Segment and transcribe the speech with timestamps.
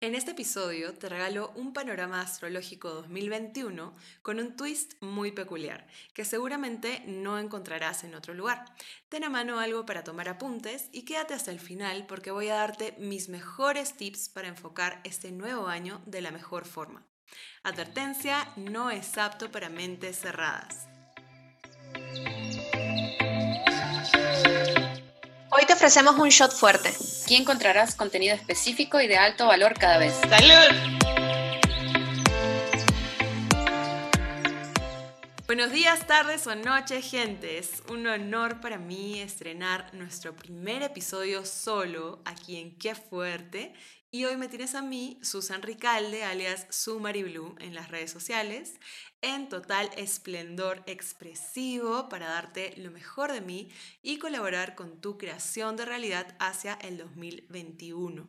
[0.00, 6.24] En este episodio te regalo un panorama astrológico 2021 con un twist muy peculiar que
[6.24, 8.64] seguramente no encontrarás en otro lugar.
[9.08, 12.54] Ten a mano algo para tomar apuntes y quédate hasta el final porque voy a
[12.54, 17.04] darte mis mejores tips para enfocar este nuevo año de la mejor forma.
[17.64, 20.86] Advertencia, no es apto para mentes cerradas.
[25.50, 26.90] Hoy te ofrecemos un shot fuerte.
[27.24, 30.12] Aquí encontrarás contenido específico y de alto valor cada vez.
[30.28, 30.98] ¡Salud!
[35.46, 37.56] Buenos días, tardes o noches, gente.
[37.56, 43.72] Es un honor para mí estrenar nuestro primer episodio solo aquí en Qué Fuerte.
[44.10, 48.80] Y hoy me tienes a mí, Susan Ricalde, alias Sumari Blue, en las redes sociales
[49.20, 53.68] en total esplendor expresivo para darte lo mejor de mí
[54.02, 58.28] y colaborar con tu creación de realidad hacia el 2021.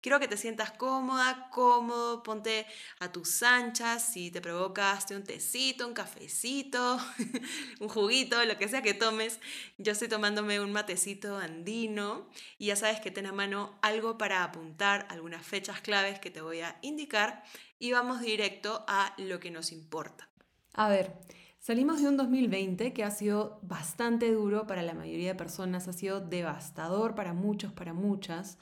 [0.00, 2.66] Quiero que te sientas cómoda, cómodo, ponte
[3.00, 7.00] a tus anchas, si te provocaste un tecito, un cafecito,
[7.80, 9.40] un juguito, lo que sea que tomes.
[9.76, 14.44] Yo estoy tomándome un matecito andino y ya sabes que ten a mano algo para
[14.44, 17.42] apuntar, algunas fechas claves que te voy a indicar
[17.78, 20.28] y vamos directo a lo que nos importa.
[20.74, 21.12] A ver,
[21.58, 25.92] salimos de un 2020 que ha sido bastante duro para la mayoría de personas, ha
[25.92, 28.58] sido devastador para muchos, para muchas,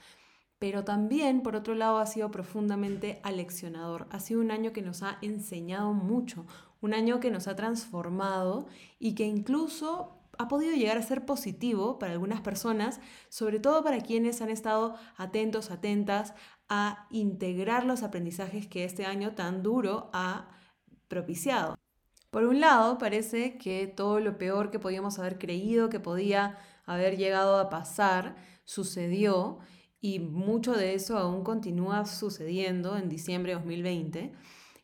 [0.58, 4.08] pero también, por otro lado, ha sido profundamente aleccionador.
[4.10, 6.46] Ha sido un año que nos ha enseñado mucho,
[6.80, 8.66] un año que nos ha transformado
[8.98, 14.00] y que incluso ha podido llegar a ser positivo para algunas personas, sobre todo para
[14.00, 16.34] quienes han estado atentos, atentas
[16.68, 20.48] a integrar los aprendizajes que este año tan duro ha
[21.08, 21.76] propiciado.
[22.30, 27.16] Por un lado, parece que todo lo peor que podíamos haber creído que podía haber
[27.16, 29.58] llegado a pasar sucedió
[30.00, 34.32] y mucho de eso aún continúa sucediendo en diciembre de 2020.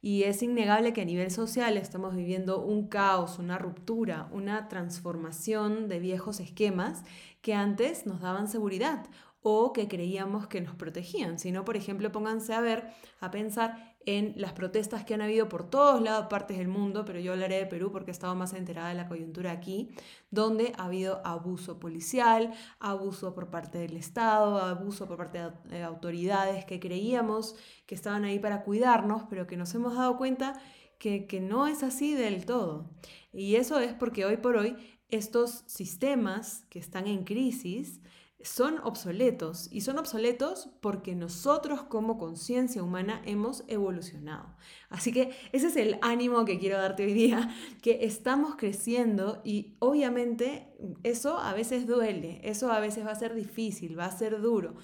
[0.05, 5.89] Y es innegable que a nivel social estamos viviendo un caos, una ruptura, una transformación
[5.89, 7.05] de viejos esquemas
[7.41, 9.07] que antes nos daban seguridad
[9.43, 12.89] o que creíamos que nos protegían, sino, por ejemplo, pónganse a ver,
[13.21, 17.21] a pensar en las protestas que han habido por todos lados, partes del mundo, pero
[17.21, 19.91] yo hablaré de Perú porque he estado más enterada de la coyuntura aquí,
[20.31, 26.65] donde ha habido abuso policial, abuso por parte del Estado, abuso por parte de autoridades
[26.65, 27.55] que creíamos
[27.87, 30.61] que estaban ahí para cuidarnos, pero que nos hemos dado cuenta
[30.99, 32.91] que, que no es así del todo.
[33.33, 34.77] Y eso es porque hoy por hoy
[35.09, 38.01] estos sistemas que están en crisis,
[38.45, 44.55] son obsoletos y son obsoletos porque nosotros como conciencia humana hemos evolucionado.
[44.89, 47.51] Así que ese es el ánimo que quiero darte hoy día,
[47.83, 50.69] que estamos creciendo y obviamente
[51.03, 54.75] eso a veces duele, eso a veces va a ser difícil, va a ser duro.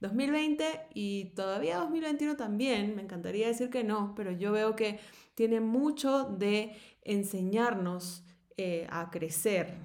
[0.00, 0.64] 2020
[0.94, 5.00] y todavía 2021 también, me encantaría decir que no, pero yo veo que
[5.34, 8.24] tiene mucho de enseñarnos
[8.56, 9.76] eh, a crecer,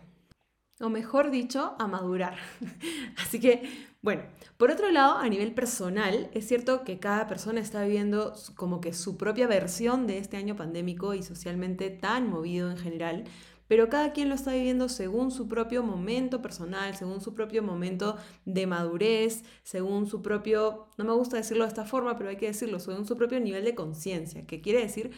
[0.80, 2.38] o mejor dicho, a madurar.
[3.18, 3.64] Así que,
[4.02, 4.24] bueno,
[4.58, 8.94] por otro lado, a nivel personal, es cierto que cada persona está viviendo como que
[8.94, 13.24] su propia versión de este año pandémico y socialmente tan movido en general,
[13.68, 18.18] pero cada quien lo está viviendo según su propio momento personal, según su propio momento
[18.46, 22.48] de madurez, según su propio, no me gusta decirlo de esta forma, pero hay que
[22.48, 25.12] decirlo, según su propio nivel de conciencia, que quiere decir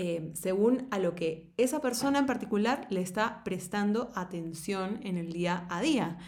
[0.00, 5.32] eh, según a lo que esa persona en particular le está prestando atención en el
[5.32, 6.18] día a día.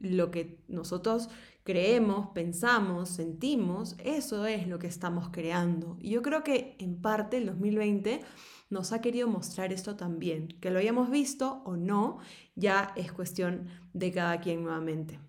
[0.00, 1.28] Lo que nosotros
[1.62, 5.96] creemos, pensamos, sentimos, eso es lo que estamos creando.
[6.00, 8.22] Y yo creo que en parte el 2020
[8.70, 10.48] nos ha querido mostrar esto también.
[10.60, 12.18] Que lo hayamos visto o no,
[12.56, 15.20] ya es cuestión de cada quien nuevamente.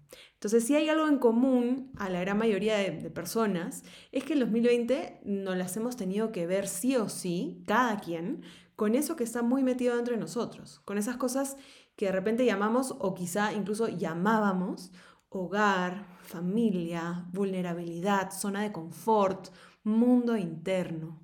[0.43, 4.41] Entonces, si hay algo en común a la gran mayoría de, personas, es que en
[4.41, 8.41] 2020 nos las hemos tenido que ver sí o sí, cada quien,
[8.75, 11.55] con eso que está muy metido dentro de nosotros, con esas cosas
[11.95, 14.91] que de repente llamamos o quizá incluso llamábamos
[15.29, 19.47] hogar, familia, vulnerabilidad, zona de confort,
[19.85, 21.23] mundo interno.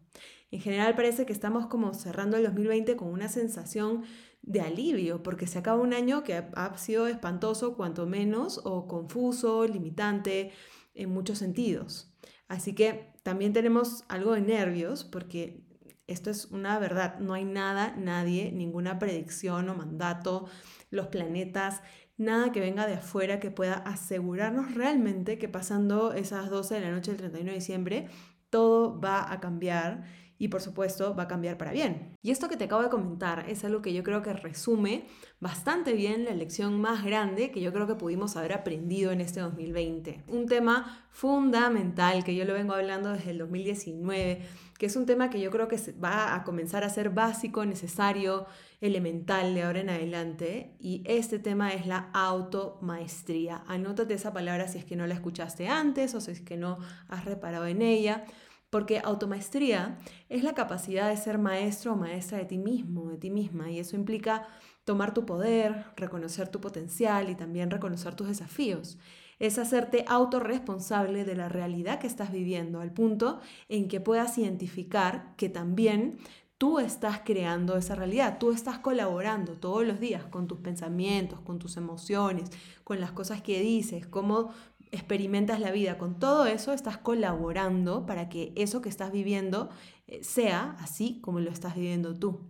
[0.50, 4.04] En general parece que estamos como cerrando el 2020 con una sensación
[4.50, 9.68] de alivio, porque se acaba un año que ha sido espantoso, cuanto menos, o confuso,
[9.68, 10.52] limitante,
[10.96, 12.12] en muchos sentidos.
[12.48, 15.64] Así que también tenemos algo de nervios, porque
[16.08, 20.48] esto es una verdad, no hay nada, nadie, ninguna predicción o mandato,
[20.90, 21.84] los planetas,
[22.18, 26.90] nada que venga de afuera que pueda asegurarnos realmente que pasando esas 12 de la
[26.90, 28.08] noche del 31 de diciembre,
[28.50, 30.06] todo va a cambiar
[30.40, 32.18] y por supuesto va a cambiar para bien.
[32.24, 35.06] Y esto que te acabo de comentar es algo que yo creo que resume
[35.42, 39.42] bastante bien la lección más grande que yo creo que pudimos haber aprendido en este
[39.42, 40.24] 2020.
[40.28, 44.42] Un tema fundamental que yo lo vengo hablando desde el 2019,
[44.78, 48.46] que es un tema que yo creo que va a comenzar a ser básico, necesario,
[48.80, 50.78] elemental de ahora en adelante.
[50.80, 53.66] Y este tema es la automaestría.
[53.68, 56.78] Anótate esa palabra si es que no la escuchaste antes o si es que no
[57.10, 58.24] has reparado en ella
[58.70, 59.98] porque automaestría
[60.30, 63.80] es la capacidad de ser maestro o maestra de ti mismo, de ti misma, y
[63.80, 64.48] eso implica
[64.84, 68.98] tomar tu poder, reconocer tu potencial y también reconocer tus desafíos.
[69.40, 73.40] Es hacerte autorresponsable de la realidad que estás viviendo, al punto
[73.70, 76.18] en que puedas identificar que también
[76.60, 81.58] tú estás creando esa realidad, tú estás colaborando todos los días con tus pensamientos, con
[81.58, 82.50] tus emociones,
[82.84, 84.54] con las cosas que dices, cómo
[84.92, 89.70] experimentas la vida, con todo eso estás colaborando para que eso que estás viviendo
[90.08, 92.42] eh, sea así como lo estás viviendo tú.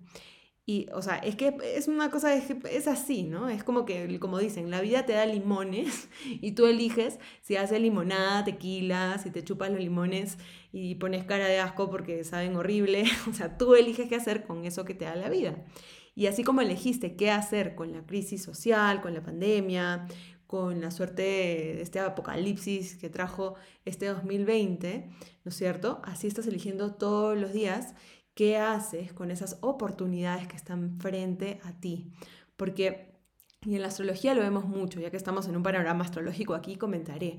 [0.70, 3.50] Y, o sea, es que es una cosa, es, así, ¿no?
[3.50, 7.82] Es como que, como dicen, la vida te da limones y tú eliges si haces
[7.82, 10.38] limonada, tequila, si te chupas los limones
[10.72, 13.06] y pones cara de asco porque saben horrible.
[13.28, 15.56] O sea, tú eliges qué hacer con eso que te da la vida.
[16.14, 20.08] Y así como elegiste qué hacer con la crisis social, con la pandemia,
[20.50, 23.54] con la suerte de este apocalipsis que trajo
[23.86, 25.08] este 2020,
[25.44, 26.02] ¿no es cierto?
[26.04, 27.94] Así estás eligiendo todos los días
[28.34, 32.12] qué haces con esas oportunidades que están frente a ti.
[32.58, 33.14] Porque,
[33.64, 36.78] y en la astrología lo vemos mucho, ya que estamos en un panorama astrológico, aquí
[36.78, 37.38] comentaré.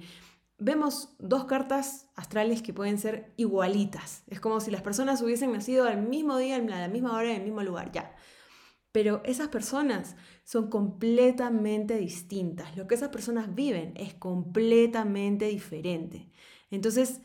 [0.59, 4.23] Vemos dos cartas astrales que pueden ser igualitas.
[4.29, 7.39] Es como si las personas hubiesen nacido al mismo día, a la misma hora, en
[7.39, 8.15] el mismo lugar, ya.
[8.93, 12.77] Pero esas personas son completamente distintas.
[12.77, 16.29] Lo que esas personas viven es completamente diferente.
[16.71, 17.21] Entonces,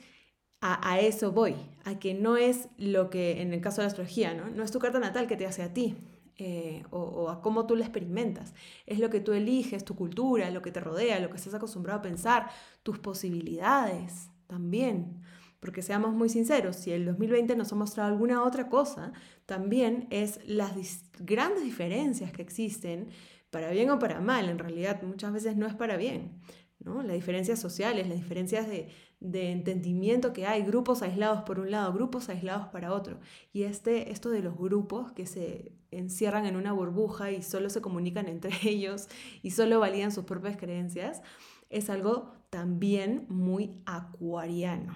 [0.62, 4.34] a, eso voy, a que no es lo que en el caso de la astrología,
[4.34, 4.50] ¿no?
[4.50, 5.96] No es tu carta natal que te hace a ti,
[6.38, 8.54] eh, o, o, a cómo tú la experimentas.
[8.88, 12.00] Es lo que tú eliges, tu cultura, lo que te rodea, lo que estás acostumbrado
[12.00, 12.50] a pensar,
[12.84, 15.22] tus posibilidades también.
[15.66, 19.14] Porque seamos muy sinceros, si el 2020 nos ha mostrado alguna otra cosa,
[19.48, 20.74] también es las
[21.18, 23.08] grandes diferencias que existen,
[23.50, 26.40] para bien o para mal, en realidad muchas veces no es para bien.
[26.78, 27.02] ¿no?
[27.02, 32.30] Las diferencias sociales, las diferencias de, entendimiento que hay, grupos aislados por un lado, grupos
[32.30, 33.20] aislados para otro.
[33.52, 37.82] Y este, esto de los grupos que se encierran en una burbuja y solo se
[37.82, 39.08] comunican entre ellos
[39.42, 41.24] y solo validan sus propias creencias,
[41.72, 44.94] es algo también muy acuariano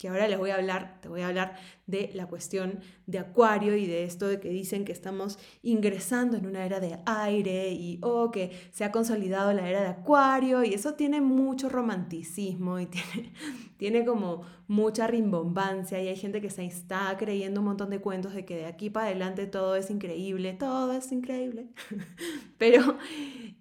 [0.00, 1.56] que ahora les voy a hablar, te voy a hablar
[1.86, 6.46] de la cuestión de Acuario y de esto de que dicen que estamos ingresando en
[6.46, 10.72] una era de aire y oh, que se ha consolidado la era de Acuario y
[10.72, 13.34] eso tiene mucho romanticismo y tiene,
[13.76, 18.32] tiene como mucha rimbombancia y hay gente que se está creyendo un montón de cuentos
[18.32, 21.66] de que de aquí para adelante todo es increíble, todo es increíble,
[22.56, 22.96] pero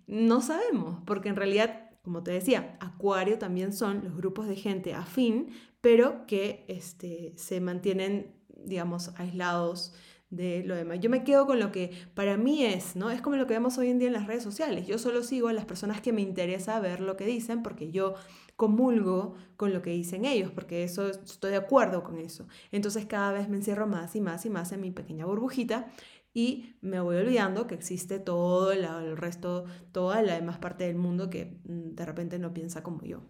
[0.07, 4.93] no sabemos porque en realidad como te decía, Acuario también son los grupos de gente
[4.93, 5.49] afín,
[5.81, 9.93] pero que este, se mantienen, digamos, aislados
[10.29, 10.99] de lo demás.
[10.99, 13.09] Yo me quedo con lo que para mí es, ¿no?
[13.09, 14.85] Es como lo que vemos hoy en día en las redes sociales.
[14.85, 18.13] Yo solo sigo a las personas que me interesa ver lo que dicen porque yo
[18.55, 22.45] comulgo con lo que dicen ellos, porque eso estoy de acuerdo con eso.
[22.71, 25.87] Entonces cada vez me encierro más y más y más en mi pequeña burbujita
[26.33, 31.29] y me voy olvidando que existe todo el resto, toda la demás parte del mundo
[31.29, 33.23] que mm, de repente no piensa como yo.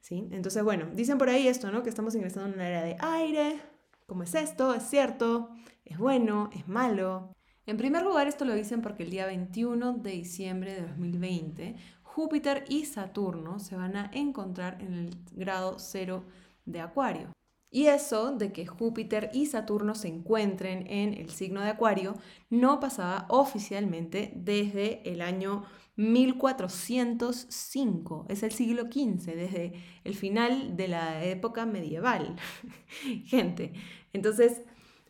[0.00, 0.28] ¿sí?
[0.30, 1.82] Entonces, bueno, dicen por ahí esto, ¿no?
[1.82, 3.60] Que estamos ingresando en una era de aire.
[4.06, 4.74] ¿Cómo es esto?
[4.74, 5.50] ¿Es cierto?
[5.84, 6.50] ¿Es bueno?
[6.54, 7.34] ¿Es malo?
[7.66, 12.64] En primer lugar, esto lo dicen porque el día 21 de diciembre de 2020, Júpiter
[12.68, 16.24] y Saturno se van a encontrar en el grado cero
[16.66, 17.32] de Acuario.
[17.74, 22.14] Y eso de que Júpiter y Saturno se encuentren en el signo de Acuario
[22.48, 25.64] no pasaba oficialmente desde el año
[25.96, 29.72] 1405, es el siglo XV, desde
[30.04, 32.36] el final de la época medieval.
[33.24, 33.72] Gente,
[34.12, 34.62] entonces,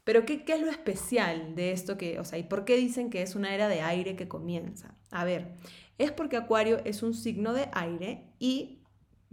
[0.05, 3.11] pero ¿qué, ¿qué, es lo especial de esto que, o sea, y por qué dicen
[3.11, 4.95] que es una era de aire que comienza?
[5.11, 5.55] A ver,
[5.99, 8.79] es porque Acuario es un signo de aire y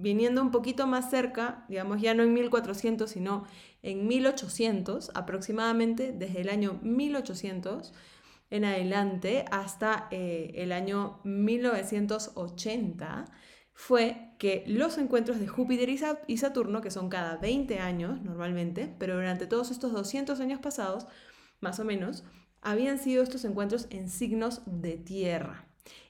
[0.02, 3.46] viniendo un poquito más cerca, digamos ya no en 1400, sino
[3.84, 7.94] en 1800 aproximadamente, desde el año 1800,
[8.50, 13.26] en adelante hasta eh, el año 1980
[13.74, 15.90] fue que los encuentros de Júpiter
[16.28, 21.08] y Saturno, que son cada 20 años normalmente, pero durante todos estos 200 años pasados,
[21.62, 22.24] más o menos,
[22.62, 25.68] habían sido estos encuentros en signos de tierra.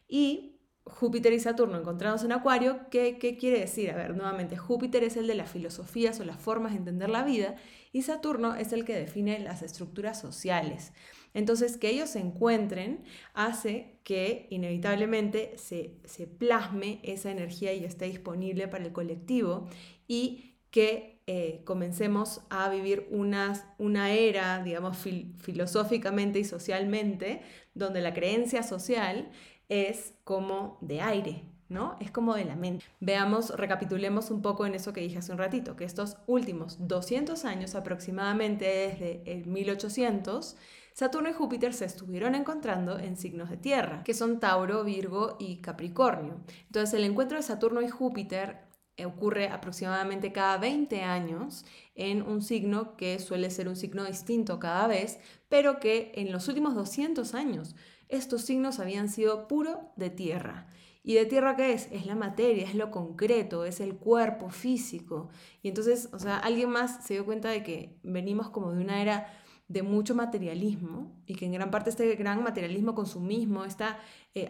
[0.08, 3.92] Y Júpiter y Saturno encontrados en Acuario, ¿qué, ¿qué, quiere decir?
[3.92, 7.24] A ver, nuevamente, Júpiter es el de las filosofías o las formas de entender la
[7.24, 7.56] vida
[7.92, 10.94] y Saturno es el que define las estructuras sociales.
[11.34, 18.06] Entonces, que ellos se encuentren hace que inevitablemente se, se plasme esa energía y esté
[18.06, 19.68] disponible para el colectivo
[20.08, 27.42] y que eh, comencemos a vivir una, una era, digamos, filosóficamente y socialmente,
[27.74, 29.32] donde la creencia social
[29.72, 31.96] es como de aire, ¿no?
[32.02, 32.84] Es como de la mente.
[33.00, 37.46] Veamos, recapitulemos un poco en eso que dije hace un ratito, que estos últimos 200
[37.46, 40.58] años aproximadamente desde el 1800,
[40.94, 45.62] Saturno y Júpiter se estuvieron encontrando en signos de tierra, que son Tauro, Virgo y
[45.62, 46.42] Capricornio.
[46.66, 48.68] Entonces el encuentro de Saturno y Júpiter
[49.06, 51.64] ocurre aproximadamente cada 20 años
[51.96, 56.50] en un signo que suele ser un signo distinto cada vez, pero que en los
[56.50, 57.74] últimos 200 años
[58.12, 60.68] estos signos habían sido puro de tierra.
[61.04, 61.88] ¿Y de tierra qué es?
[61.92, 65.30] Es la materia, es lo concreto, es el cuerpo físico.
[65.64, 69.02] Y entonces, o sea, alguien más se dio cuenta de que venimos como de una
[69.02, 69.28] era
[69.68, 73.86] de mucho materialismo y que en gran parte este gran materialismo consumismo, este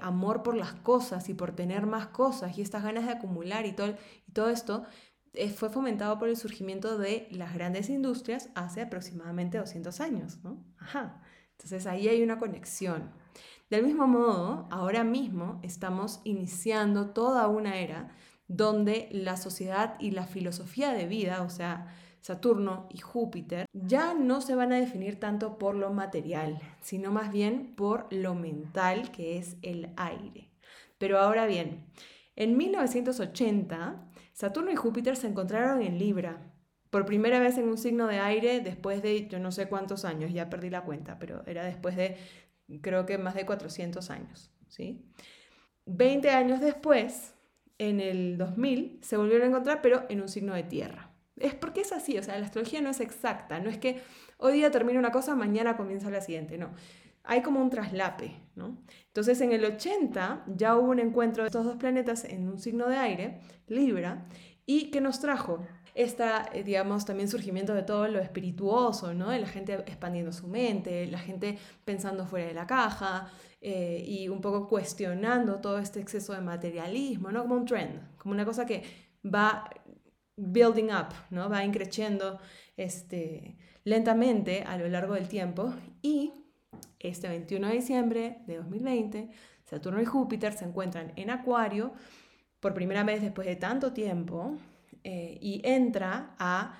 [0.02, 3.74] amor por las cosas y por tener más cosas y estas ganas de acumular y
[3.74, 3.96] todo,
[4.28, 4.84] y todo esto
[5.34, 10.66] eh, fue fomentado por el surgimiento de las grandes industrias hace aproximadamente 200 años, ¿no?
[10.80, 11.22] Ajá.
[11.52, 13.12] Entonces ahí hay una conexión.
[13.72, 18.10] Del mismo modo, ahora mismo estamos iniciando toda una era
[18.50, 21.88] donde la sociedad y la filosofía de vida, o sea,
[22.20, 27.32] Saturno y Júpiter, ya no se van a definir tanto por lo material, sino más
[27.32, 30.50] bien por lo mental, que es el aire.
[30.98, 31.86] Pero ahora bien,
[32.36, 36.52] en 1980, Saturno y Júpiter se encontraron en Libra,
[36.92, 40.34] por primera vez en un signo de aire después de yo no sé cuántos años,
[40.34, 42.18] ya perdí la cuenta, pero era después de
[42.80, 45.06] creo que más de 400 años, ¿sí?
[45.86, 47.34] 20 años después,
[47.78, 51.12] en el 2000, se volvieron a encontrar, pero en un signo de tierra.
[51.38, 54.02] Es porque es así, o sea, la astrología no es exacta, no es que
[54.38, 56.74] hoy día termina una cosa, mañana comienza la siguiente, no.
[57.24, 58.78] Hay como un traslape, ¿no?
[59.08, 62.88] Entonces en el 80 ya hubo un encuentro de estos dos planetas en un signo
[62.88, 64.26] de aire, Libra,
[64.66, 69.32] y que nos trajo esta, eh, digamos, también surgimiento de todo lo espirituoso, ¿no?
[69.32, 73.32] La gente expandiendo su mente, la gente pensando fuera de la caja
[73.62, 77.44] eh, y un poco cuestionando todo este exceso de materialismo, ¿no?
[77.44, 78.84] Como un trend, como una cosa que
[79.24, 79.70] va
[80.38, 81.50] building up, ¿no?
[81.50, 82.40] Va increciendo
[82.78, 86.34] este, lentamente a lo largo del tiempo y
[87.00, 89.30] este 21 de diciembre de 2020,
[89.66, 91.94] Saturno y Júpiter se encuentran en Acuario
[92.60, 94.58] por primera vez después de tanto tiempo
[95.04, 96.80] eh, y entra a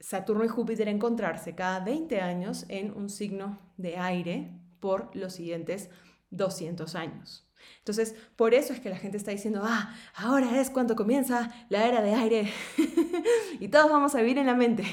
[0.00, 4.50] Saturno y Júpiter encontrarse cada 20 años en un signo de aire
[4.80, 5.90] por los siguientes
[6.30, 7.46] 200 años.
[7.78, 11.86] Entonces, por eso es que la gente está diciendo, ah, ahora es cuando comienza la
[11.86, 12.52] era de aire
[13.60, 14.84] y todos vamos a vivir en la mente.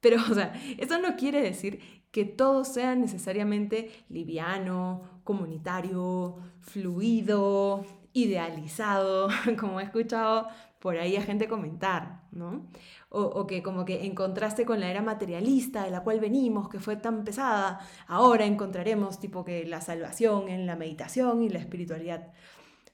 [0.00, 1.80] Pero, o sea, eso no quiere decir
[2.10, 9.28] que todo sea necesariamente liviano, comunitario, fluido, idealizado,
[9.60, 12.66] como he escuchado por ahí a gente comentar, ¿no?
[13.08, 16.96] O, que como que encontraste con la era materialista de la cual venimos, que fue
[16.96, 22.32] tan pesada, ahora encontraremos tipo que la salvación en la meditación y la espiritualidad.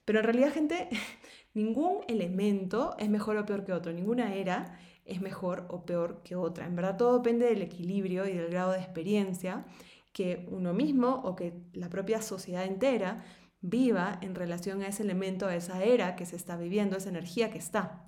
[0.05, 0.89] Pero en realidad, gente,
[1.53, 6.35] ningún elemento es mejor o peor que otro, ninguna era es mejor o peor que
[6.35, 6.65] otra.
[6.65, 9.65] En verdad todo depende del equilibrio y del grado de experiencia
[10.13, 13.23] que uno mismo o que la propia sociedad entera
[13.61, 17.51] viva en relación a ese elemento, a esa era que se está viviendo, esa energía
[17.51, 18.03] que está.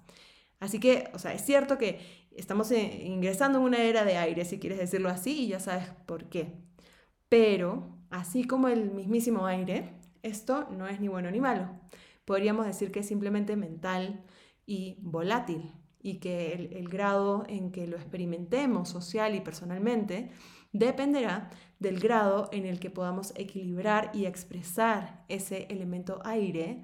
[0.59, 1.99] Así que, o sea, es cierto que
[2.31, 6.29] estamos ingresando en una era de aire, si quieres decirlo así, y ya sabes por
[6.29, 6.53] qué.
[7.29, 9.93] Pero, así como el mismísimo aire,
[10.23, 11.69] esto no es ni bueno ni malo.
[12.25, 14.23] Podríamos decir que es simplemente mental
[14.65, 20.31] y volátil y que el, el grado en que lo experimentemos social y personalmente
[20.71, 21.49] dependerá
[21.83, 26.81] del grado en el que podamos equilibrar y expresar ese elemento aire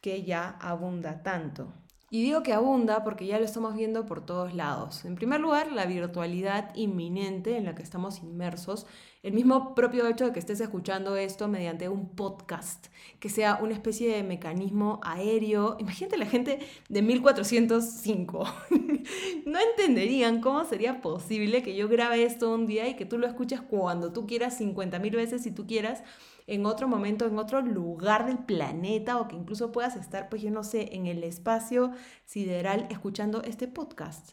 [0.00, 1.72] que ya abunda tanto.
[2.10, 5.06] Y digo que abunda porque ya lo estamos viendo por todos lados.
[5.06, 8.86] En primer lugar, la virtualidad inminente en la que estamos inmersos.
[9.22, 12.88] El mismo propio hecho de que estés escuchando esto mediante un podcast,
[13.20, 15.76] que sea una especie de mecanismo aéreo.
[15.78, 18.44] Imagínate la gente de 1405.
[19.46, 23.28] no entenderían cómo sería posible que yo grabe esto un día y que tú lo
[23.28, 26.02] escuches cuando tú quieras, 50.000 veces si tú quieras
[26.48, 30.50] en otro momento, en otro lugar del planeta o que incluso puedas estar, pues yo
[30.50, 31.92] no sé, en el espacio
[32.24, 34.32] sideral escuchando este podcast.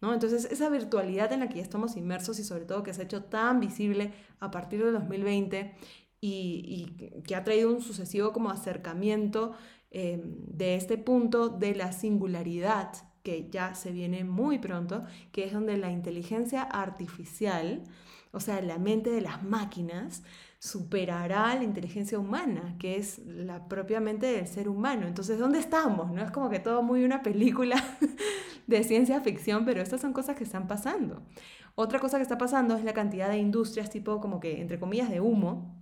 [0.00, 0.14] ¿No?
[0.14, 3.04] Entonces, esa virtualidad en la que ya estamos inmersos y sobre todo que se ha
[3.04, 5.74] hecho tan visible a partir de 2020
[6.20, 9.52] y, y que ha traído un sucesivo como acercamiento
[9.90, 15.52] em, de este punto de la singularidad que ya se viene muy pronto, que es
[15.52, 17.82] donde la inteligencia artificial,
[18.32, 20.22] o sea, la mente de las máquinas,
[20.58, 25.06] superará la inteligencia humana, que es la propia mente del ser humano.
[25.06, 26.10] Entonces, ¿dónde estamos?
[26.10, 27.76] No es como que todo muy una película
[28.66, 31.22] de ciencia ficción, pero estas son cosas que están pasando.
[31.76, 35.10] Otra cosa que está pasando es la cantidad de industrias tipo como que, entre comillas,
[35.10, 35.76] de humo,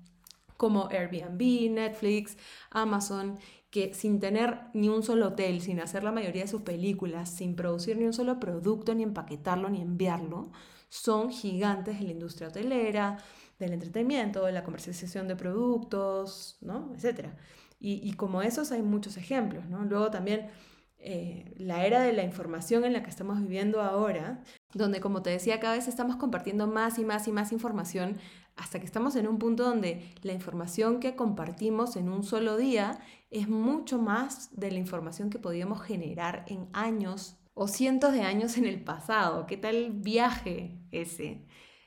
[0.58, 2.36] como Airbnb, Netflix,
[2.70, 3.38] Amazon,
[3.70, 7.56] que sin tener ni un solo hotel, sin hacer la mayoría de sus películas, sin
[7.56, 10.50] producir ni un solo producto, ni empaquetarlo, ni enviarlo,
[10.88, 13.18] son gigantes en la industria hotelera,
[13.58, 16.92] del entretenimiento, de la comercialización de productos, ¿no?
[16.94, 17.30] Etc.
[17.78, 19.84] Y, como esos hay muchos ejemplos, ¿no?
[19.84, 20.48] Luego también
[20.98, 25.30] eh, la era de la información en la que estamos viviendo ahora, donde como te
[25.30, 28.16] decía, cada vez estamos compartiendo más y más y más información
[28.56, 32.98] hasta que estamos en un punto donde la información que compartimos en un solo día
[33.30, 38.56] es mucho más de la información que podíamos generar en años o cientos de años
[38.56, 39.46] en el pasado.
[39.46, 41.45] ¿Qué tal viaje ese?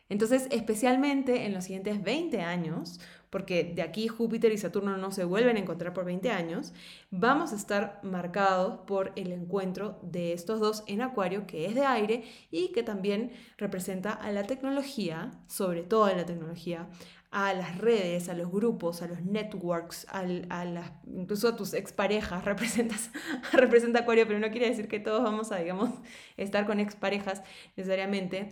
[0.10, 3.00] Entonces, especialmente en los siguientes 20 años,
[3.30, 6.74] porque de aquí Júpiter y Saturno no se vuelven a encontrar por 20 años,
[7.12, 11.86] vamos a estar marcados por el encuentro de estos dos en Acuario, que es de
[11.86, 16.89] aire y que también representa a la tecnología, sobre todo a la tecnología,
[17.32, 22.44] a las redes, a los grupos, a los networks, a las, incluso a tus exparejas,
[22.46, 23.12] representas,
[23.54, 25.92] representa Acuario, pero no quiere decir que todos vamos a, digamos,
[26.38, 27.44] estar con exparejas
[27.75, 28.50] necesariamente,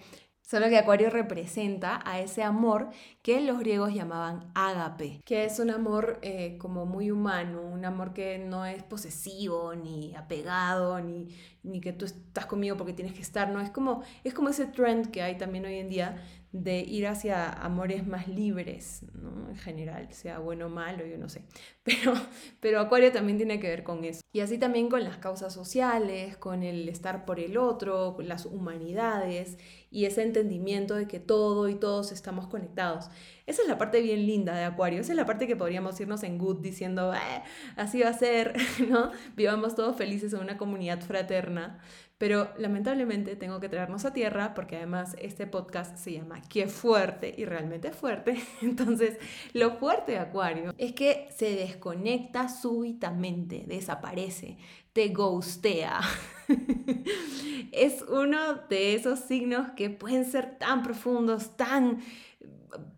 [0.50, 2.90] Solo que Acuario representa a ese amor
[3.22, 8.14] que los griegos llamaban ágape, que es un amor eh, como muy humano, un amor
[8.14, 11.28] que no es posesivo, ni apegado, ni,
[11.68, 14.66] ni que tú estás conmigo porque tienes que estar, no, es como, es como ese
[14.66, 19.50] trend que hay también hoy en día de ir hacia amores más libres, ¿no?
[19.50, 21.44] En general, sea bueno o malo, yo no sé.
[21.84, 22.14] Pero,
[22.60, 24.20] pero Acuario también tiene que ver con eso.
[24.34, 29.58] Y así también con las causas sociales, con el estar por el otro, las humanidades
[29.90, 33.10] y ese entendimiento de que todo y todos estamos conectados.
[33.48, 36.22] Esa es la parte bien linda de Acuario, esa es la parte que podríamos irnos
[36.24, 37.44] en good diciendo, eh,
[37.78, 38.54] así va a ser,
[38.90, 39.12] ¿no?
[39.38, 41.80] Vivamos todos felices en una comunidad fraterna.
[42.18, 47.34] Pero lamentablemente tengo que traernos a tierra porque además este podcast se llama Qué fuerte
[47.38, 48.42] y realmente fuerte.
[48.62, 49.18] Entonces,
[49.54, 54.58] lo fuerte de Acuario es que se desconecta súbitamente, desaparece,
[54.94, 56.02] te ghostea.
[57.72, 62.00] es uno de esos signos que pueden ser tan profundos, tan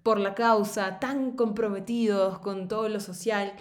[0.04, 3.54] por la causa, tan comprometidos con todo lo social,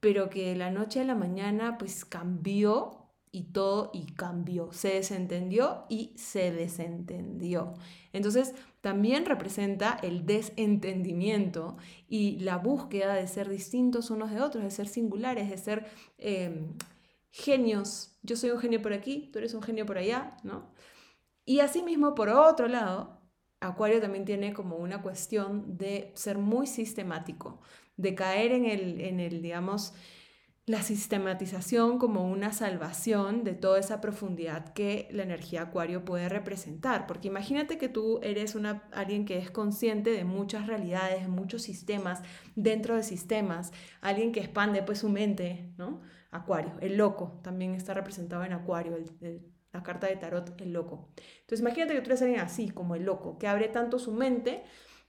[0.00, 4.94] pero que de la noche a la mañana pues cambió y todo y cambió, se
[4.94, 7.74] desentendió y se desentendió.
[8.12, 14.70] Entonces también representa el desentendimiento y la búsqueda de ser distintos unos de otros, de
[14.70, 15.86] ser singulares, de ser
[16.18, 16.74] em,
[17.32, 18.18] genios.
[18.22, 20.70] Yo soy un genio por aquí, tú eres un genio por allá, ¿no?
[21.44, 23.23] Y asimismo, por otro lado,
[23.64, 27.60] Acuario también tiene como una cuestión de ser muy sistemático,
[27.96, 29.94] de caer en el, en el digamos,
[30.66, 37.06] la sistematización como una salvación de toda esa profundidad que la energía acuario puede representar.
[37.06, 41.62] Porque imagínate que tú eres una, alguien que es consciente de muchas realidades, de muchos
[41.62, 42.22] sistemas,
[42.56, 46.00] dentro de sistemas, alguien que expande pues su mente, ¿no?
[46.30, 48.96] Acuario, el loco, también está representado en acuario,
[49.74, 51.08] la carta de tarot, el loco.
[51.40, 54.62] Entonces imagínate que tú eres alguien así, como el loco, que abre tanto su mente,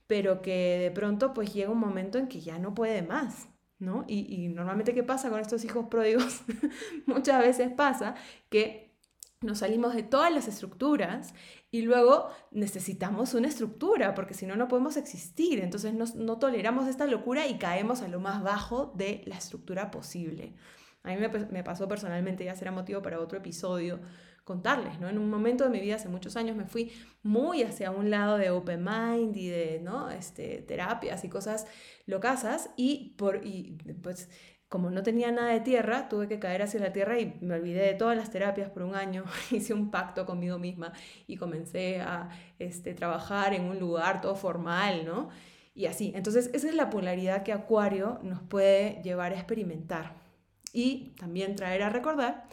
[0.06, 3.48] pero que de pronto pues llega un momento en que ya no puede más,
[3.78, 4.04] ¿no?
[4.08, 6.42] Y, normalmente, ¿qué pasa con estos hijos pródigos?
[7.06, 8.16] Muchas veces pasa
[8.48, 8.96] que
[9.40, 11.34] nos salimos de todas las estructuras
[11.70, 15.60] y luego necesitamos una estructura, porque si no, no podemos existir.
[15.60, 20.54] Entonces no, toleramos esta locura y caemos a lo más bajo de la estructura posible.
[21.04, 21.16] A mí
[21.50, 24.00] me pasó personalmente, ya será motivo para otro episodio,
[24.46, 25.08] contarles, ¿no?
[25.08, 26.92] En un momento de mi vida, hace muchos años, me fui
[27.24, 30.08] muy hacia un lado de open mind y de, ¿no?
[30.08, 31.66] Este, terapias y cosas
[32.06, 34.30] locasas y, por, y pues
[34.68, 37.86] como no tenía nada de tierra, tuve que caer hacia la tierra y me olvidé
[37.86, 40.92] de todas las terapias por un año, hice un pacto conmigo misma
[41.26, 42.28] y comencé a
[42.60, 45.28] este, trabajar en un lugar todo formal, ¿no?
[45.74, 50.14] Y así, entonces esa es la polaridad que Acuario nos puede llevar a experimentar
[50.72, 52.46] y también traer a recordar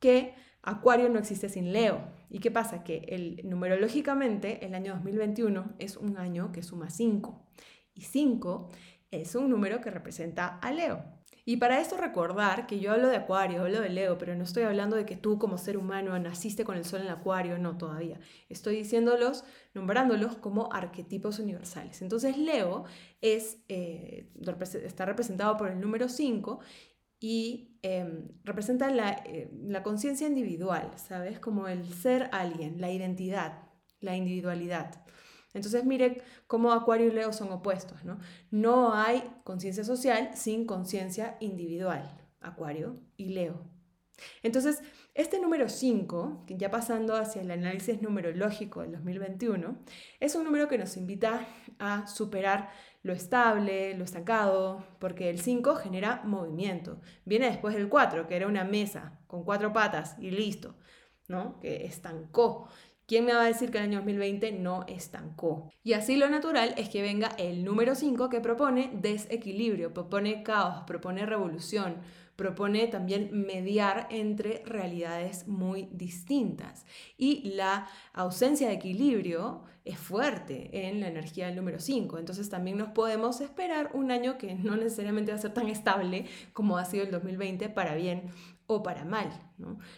[0.00, 2.00] que Acuario no existe sin Leo.
[2.30, 2.84] ¿Y qué pasa?
[2.84, 7.46] Que el, numerológicamente el año 2021 es un año que suma 5.
[7.94, 8.70] Y 5
[9.10, 11.04] es un número que representa a Leo.
[11.46, 14.62] Y para esto recordar que yo hablo de Acuario, hablo de Leo, pero no estoy
[14.62, 18.18] hablando de que tú como ser humano naciste con el sol en Acuario, no todavía.
[18.48, 22.00] Estoy diciéndolos, nombrándolos como arquetipos universales.
[22.00, 22.84] Entonces Leo
[23.20, 24.30] es, eh,
[24.82, 26.60] está representado por el número 5
[27.24, 28.90] y em, representa
[29.24, 31.38] eh, la, conciencia individual, ¿sabes?
[31.40, 33.62] Como el ser alguien, la identidad,
[34.00, 35.02] la individualidad.
[35.54, 38.18] Entonces mire cómo Acuario y Leo son opuestos, ¿no?
[38.50, 43.70] No hay conciencia social sin conciencia individual, Acuario y Leo.
[44.42, 44.82] Entonces,
[45.14, 49.78] este número 5, ya pasando hacia el análisis numerológico del 2021,
[50.20, 51.46] es un número que nos invita
[51.78, 52.68] a superar
[53.04, 57.00] lo estable, lo estancado, porque el 5 genera movimiento.
[57.26, 60.74] Viene después del 4, que era una mesa con cuatro patas y listo,
[61.28, 61.60] ¿no?
[61.60, 62.66] Que estancó.
[63.06, 65.70] ¿Quién me va a decir que el año 2020 no estancó?
[65.82, 70.84] Y así lo natural es que venga el número 5 que propone desequilibrio, propone caos,
[70.86, 71.96] propone revolución,
[72.36, 76.84] propone también mediar entre realidades muy distintas.
[77.16, 82.18] Y la ausencia de equilibrio es fuerte en la energía del número 5.
[82.18, 86.26] Entonces también nos podemos esperar un año que no necesariamente va a ser tan estable
[86.52, 88.30] como ha sido el 2020 para bien
[88.66, 89.30] o para mal.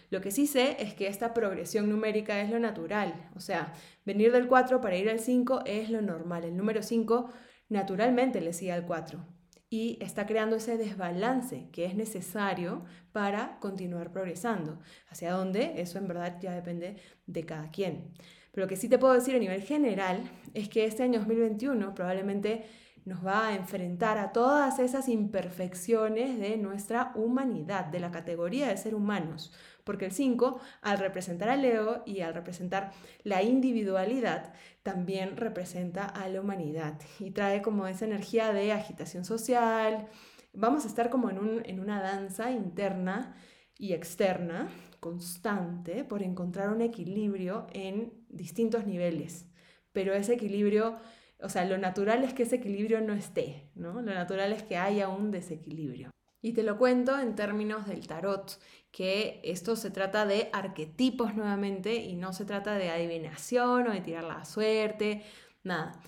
[0.09, 3.29] Lo que sí sé es que esta progresión numérica es lo natural.
[3.35, 3.73] O sea,
[4.05, 6.43] venir del 4 para ir al 5 es lo normal.
[6.43, 7.29] El número 5
[7.69, 9.36] naturalmente le sigue al 4
[9.69, 14.79] y está creando ese desbalance que es necesario para continuar progresando.
[15.09, 15.81] ¿Hacia dónde?
[15.81, 18.13] Eso en verdad ya depende de cada quien.
[18.51, 21.93] Pero lo que sí te puedo decir a nivel general es que este año 2021
[21.93, 22.65] probablemente
[23.05, 28.77] nos va a enfrentar a todas esas imperfecciones de nuestra humanidad, de la categoría de
[28.77, 29.53] ser humanos.
[29.87, 32.91] Porque el 5, al representar a Leo y al representar
[33.23, 40.07] la individualidad, también representa a la humanidad y trae como esa energía de agitación social.
[40.53, 43.35] Vamos a estar como en, en una danza interna
[43.79, 44.69] y externa
[44.99, 49.47] constante por encontrar un equilibrio en distintos niveles.
[49.93, 50.97] Pero ese equilibrio
[51.41, 54.01] o sea, lo natural es que ese equilibrio no esté, ¿no?
[54.01, 56.11] Lo natural es que haya un desequilibrio.
[56.41, 58.59] Y te lo cuento en términos del tarot,
[58.91, 64.01] que esto se trata de arquetipos nuevamente y no se trata de adivinación o de
[64.01, 65.23] tirar la suerte,
[65.63, 66.01] nada.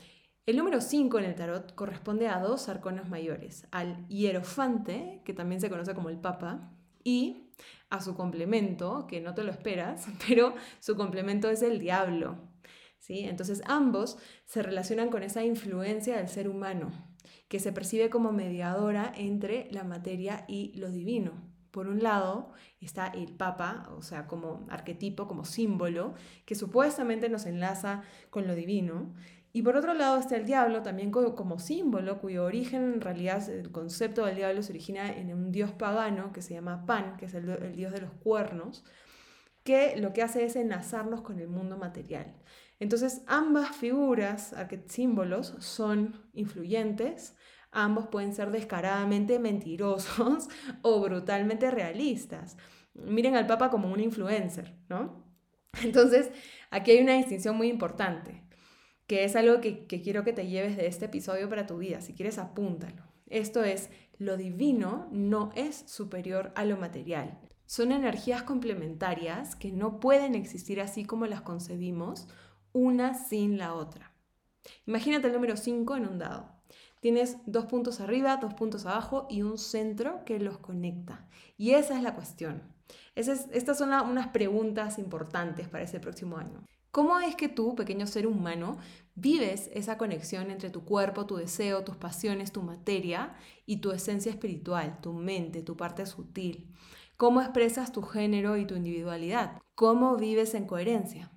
[0.45, 5.61] El número 5 en el tarot corresponde a dos arconos mayores, al hierofante, que también
[5.61, 6.71] se conoce como el papa,
[7.03, 7.51] y
[7.89, 12.49] a su complemento, que no te lo esperas, pero su complemento es el diablo,
[13.09, 16.91] entonces ambos se relacionan con esa influencia del ser humano,
[17.47, 21.48] que se percibe como mediadora entre la materia y lo divino.
[21.71, 22.51] Por un lado
[22.81, 26.13] está el Papa, o sea, como arquetipo, como símbolo,
[26.45, 29.13] que supuestamente nos enlaza con lo divino.
[29.51, 33.71] Y por otro lado está el diablo, también como símbolo, cuyo origen en realidad, el
[33.71, 37.33] concepto del diablo se origina en un dios pagano que se llama Pan, que es
[37.33, 38.83] el, dios de los cuernos,
[39.63, 42.35] que lo que hace es enlazarnos con el mundo material.
[42.79, 44.55] Entonces, ambas figuras,
[44.87, 47.35] símbolos, son influyentes,
[47.71, 50.47] ambos pueden ser descaradamente mentirosos
[50.81, 52.57] o brutalmente realistas.
[52.93, 55.23] Miren al Papa como un influencer, ¿no?
[55.83, 56.31] Entonces,
[56.71, 58.43] aquí hay una distinción muy importante,
[59.07, 62.01] que es algo que, quiero que te lleves de este episodio para tu vida.
[62.01, 63.03] Si quieres, apúntalo.
[63.27, 67.39] Esto es, lo divino no es superior a lo material.
[67.65, 72.27] Son energías complementarias que no pueden existir así como las concebimos
[72.73, 74.13] una sin la otra.
[74.87, 76.58] Imagínate el número 5 en un dado.
[76.99, 81.27] Tienes dos puntos arriba, dos puntos abajo y un centro que los conecta.
[81.57, 82.61] Y esa es la cuestión.
[83.15, 86.65] estas son unas preguntas importantes para ese próximo año.
[86.91, 88.77] ¿Cómo es que tú, pequeño ser humano,
[89.15, 93.35] vives esa conexión entre tu cuerpo, tu deseo, tus pasiones, tu materia
[93.65, 96.73] y tu esencia espiritual, tu mente, tu parte sutil?
[97.15, 99.61] ¿Cómo expresas tu género y tu individualidad?
[99.75, 101.31] ¿Cómo vives en coherencia?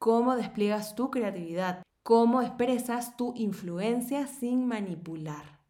[0.00, 5.60] cómo despliegas tu creatividad, cómo expresas tu influencia sin manipular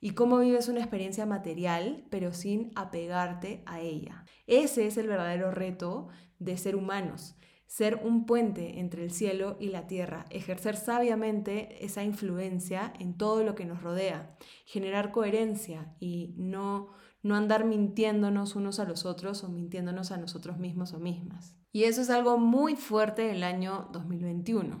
[0.00, 4.24] y cómo vives una experiencia material pero sin apegarte a ella.
[4.46, 6.06] Ese es el verdadero reto
[6.38, 7.34] de ser humanos,
[7.66, 13.42] ser un puente entre el cielo y la tierra, ejercer sabiamente esa influencia en todo
[13.42, 16.90] lo que nos rodea, generar coherencia y no,
[17.24, 21.56] no andar mintiéndonos unos a los otros o mintiéndonos a nosotros mismos o mismas.
[21.72, 24.80] Y eso es algo muy fuerte el año 2021.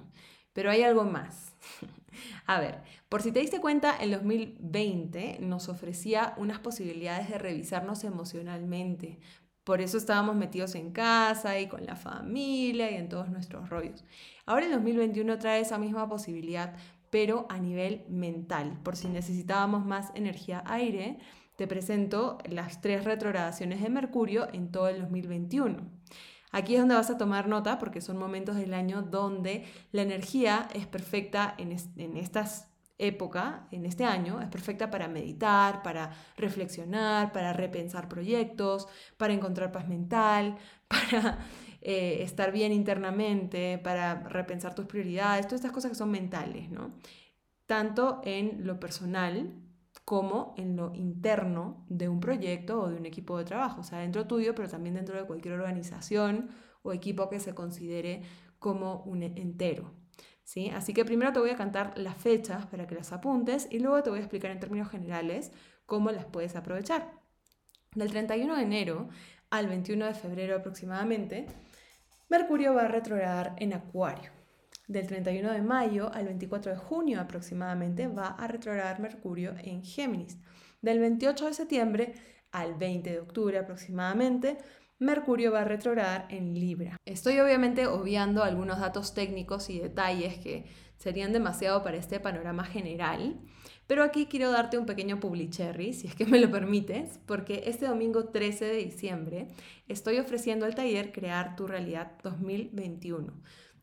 [0.58, 1.54] Pero hay algo más.
[2.46, 8.02] A ver, por si te diste cuenta, el 2020 nos ofrecía unas posibilidades de revisarnos
[8.02, 9.20] emocionalmente.
[9.62, 14.04] Por eso estábamos metidos en casa y con la familia y en todos nuestros rollos.
[14.46, 16.74] Ahora el 2021 trae esa misma posibilidad,
[17.08, 18.80] pero a nivel mental.
[18.82, 21.20] Por si necesitábamos más energía aire,
[21.54, 25.88] te presento las tres retrogradaciones de Mercurio en todo el 2021.
[26.50, 30.68] Aquí es donde vas a tomar nota porque son momentos del año donde la energía
[30.74, 31.72] es perfecta en,
[32.16, 39.32] estas época, en este año, es perfecta para meditar, para reflexionar, para repensar proyectos, para
[39.32, 40.56] encontrar paz mental,
[40.88, 41.38] para
[41.80, 46.94] eh, estar bien internamente, para repensar tus prioridades, todas estas cosas que son mentales, ¿no?
[47.66, 49.67] Tanto en lo personal
[50.08, 53.98] como en lo interno de un proyecto o de un equipo de trabajo, o sea,
[53.98, 56.48] dentro tuyo, pero también dentro de cualquier organización
[56.80, 58.22] o equipo que se considere
[58.58, 59.92] como un entero.
[60.44, 60.70] ¿sí?
[60.70, 64.02] Así que primero te voy a cantar las fechas para que las apuntes y luego
[64.02, 65.52] te voy a explicar en términos generales
[65.84, 67.12] cómo las puedes aprovechar.
[67.94, 69.10] Del 31 de enero
[69.50, 71.44] al 21 de febrero aproximadamente,
[72.30, 74.37] Mercurio va a retrogradar en Acuario.
[74.88, 80.38] Del 31 de mayo al 24 de junio aproximadamente va a retrogradar Mercurio en Géminis.
[80.80, 82.14] Del 28 de septiembre
[82.52, 84.56] al 20 de octubre aproximadamente
[84.98, 86.96] Mercurio va a retrogradar en Libra.
[87.04, 90.64] Estoy obviamente obviando algunos datos técnicos y detalles que
[90.96, 93.38] serían demasiado para este panorama general,
[93.86, 97.86] pero aquí quiero darte un pequeño publicherry, si es que me lo permites, porque este
[97.86, 99.48] domingo 13 de diciembre
[99.86, 103.34] estoy ofreciendo el taller Crear tu Realidad 2021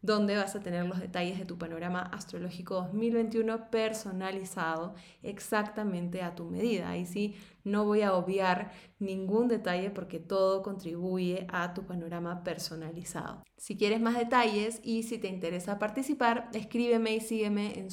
[0.05, 6.45] donde vas a tener los detalles de tu panorama astrológico 2021 personalizado exactamente a tu
[6.45, 6.89] medida.
[6.89, 13.43] Ahí sí, no voy a obviar ningún detalle porque todo contribuye a tu panorama personalizado.
[13.57, 17.87] Si quieres más detalles y si te interesa participar, escríbeme y sígueme en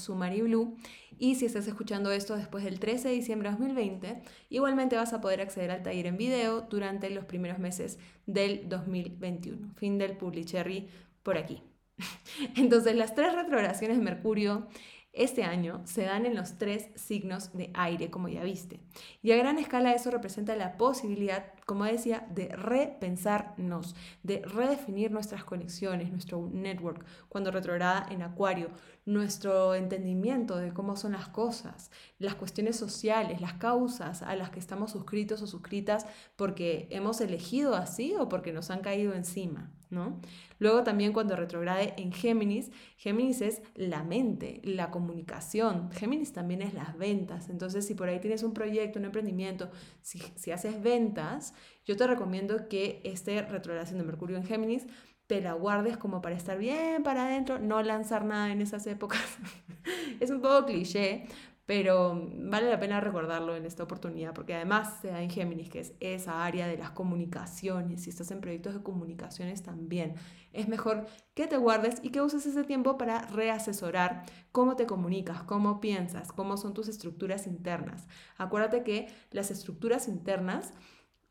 [0.45, 0.77] Blue.
[1.19, 5.23] Y si estás escuchando esto después del 13 de diciembre de 2020, igualmente vas a
[5.23, 9.73] poder acceder al taller en video durante los primeros meses del 2021.
[9.77, 10.89] Fin del Publicherry
[11.23, 11.63] por aquí.
[12.57, 14.69] Entonces, las tres retrogradaciones de Mercurio
[15.13, 18.81] este año se dan en los tres signos de aire, como ya viste.
[19.21, 25.45] Y a gran escala eso representa la posibilidad, como decía, de repensarnos, de redefinir nuestras
[25.45, 28.71] conexiones, nuestro network, cuando retrograda en Acuario,
[29.05, 34.61] nuestro entendimiento de cómo son las cosas, las cuestiones sociales, las causas a las que
[34.61, 40.21] estamos suscritos o suscritas porque hemos elegido así o porque nos han caído encima, ¿no?
[40.59, 46.75] Luego también cuando retrograde en Géminis, Géminis es la mente, la comunicación, Géminis también es
[46.75, 51.55] las ventas, entonces si por ahí tienes un proyecto, un emprendimiento, si, si haces ventas,
[51.85, 54.87] yo te recomiendo que este retrogradación de Mercurio en Géminis
[55.27, 59.39] te la guardes como para estar bien para adentro, no lanzar nada en esas épocas.
[60.21, 61.27] es un poco cliché,
[61.65, 65.81] pero vale la pena recordarlo en esta oportunidad, porque además se da en Géminis, que
[65.81, 70.17] es esa área de las comunicaciones, si estás en proyectos de comunicaciones también,
[70.53, 75.45] es mejor que te guardes y que uses ese tiempo para reasesorar cómo te comunicas,
[75.45, 78.09] cómo piensas, cómo son tus estructuras internas.
[78.37, 80.73] Acuérdate que las estructuras internas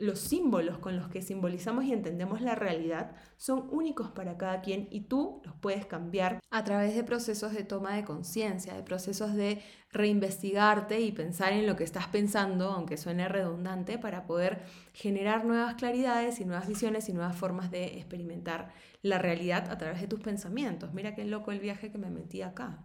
[0.01, 4.87] los símbolos con los que simbolizamos y entendemos la realidad son únicos para cada quien
[4.89, 9.35] y tú los puedes cambiar a través de procesos de toma de conciencia, de procesos
[9.35, 14.61] de reinvestigarte y pensar en lo que estás pensando, aunque suene redundante, para poder
[14.93, 18.69] generar nuevas claridades y nuevas visiones y nuevas formas de experimentar
[19.03, 20.93] la realidad a través de tus pensamientos.
[20.93, 22.77] Mira qué loco el viaje que me metí acá.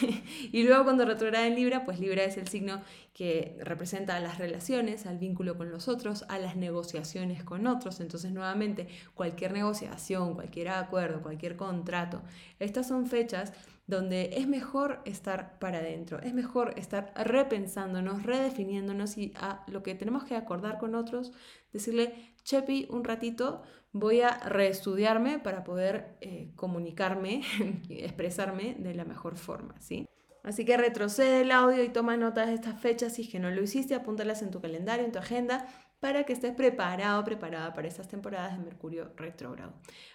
[0.52, 2.82] y luego cuando retrograda en Libra, pues Libra es el signo
[3.14, 8.00] que representa a las relaciones, al vínculo con los otros, a las negociaciones con otros.
[8.00, 12.22] Entonces, nuevamente, cualquier negociación, cualquier acuerdo, cualquier contrato,
[12.58, 13.54] estas son fechas
[13.92, 19.94] donde es mejor estar para adentro, es mejor estar repensándonos, redefiniéndonos y a lo que
[19.94, 21.32] tenemos que acordar con otros,
[21.72, 27.42] decirle, Chepi, un ratito voy a reestudiarme para poder eh, comunicarme,
[27.90, 30.06] expresarme de la mejor forma, ¿sí?
[30.42, 33.14] Así que retrocede el audio y toma notas de estas fechas.
[33.14, 35.68] Si es que no lo hiciste, apúntalas en tu calendario, en tu agenda,
[36.00, 39.74] para que estés preparado, preparada para estas temporadas de Mercurio retrógrado.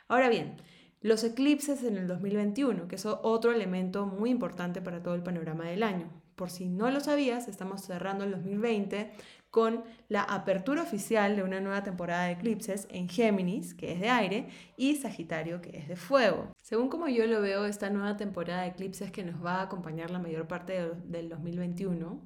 [0.09, 0.57] Ahora bien,
[1.07, 5.63] los eclipses en el 2021, que es otro elemento muy importante para todo el panorama
[5.63, 6.09] del año.
[6.35, 9.11] Por si no lo sabías, estamos cerrando el 2020
[9.49, 14.09] con la apertura oficial de una nueva temporada de eclipses en Géminis, que es de
[14.09, 16.51] aire, y Sagitario, que es de fuego.
[16.61, 20.11] Según como yo lo veo, esta nueva temporada de eclipses que nos va a acompañar
[20.11, 22.21] la mayor parte del 2021,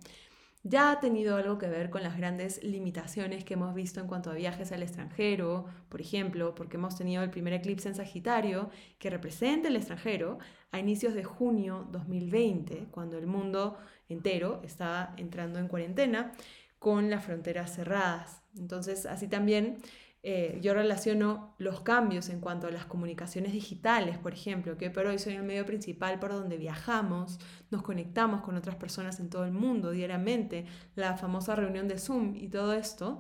[0.64, 4.30] ya ha tenido algo que ver con las grandes limitaciones que hemos visto en cuanto
[4.30, 8.70] a viajes al extranjero, por ejemplo, porque hemos tenido el primer eclipse en Sagitario
[9.00, 10.38] que representa el extranjero
[10.72, 16.32] a inicios de junio 2020, cuando el mundo entero estaba entrando en cuarentena
[16.78, 18.42] con las fronteras cerradas.
[18.56, 19.78] Entonces, así también
[20.24, 25.08] eh, yo relaciono los cambios en cuanto a las comunicaciones digitales, por ejemplo, que por
[25.08, 27.40] hoy son el medio principal por donde viajamos,
[27.72, 32.36] nos conectamos con otras personas en todo el mundo diariamente, la famosa reunión de Zoom
[32.36, 33.20] y todo esto.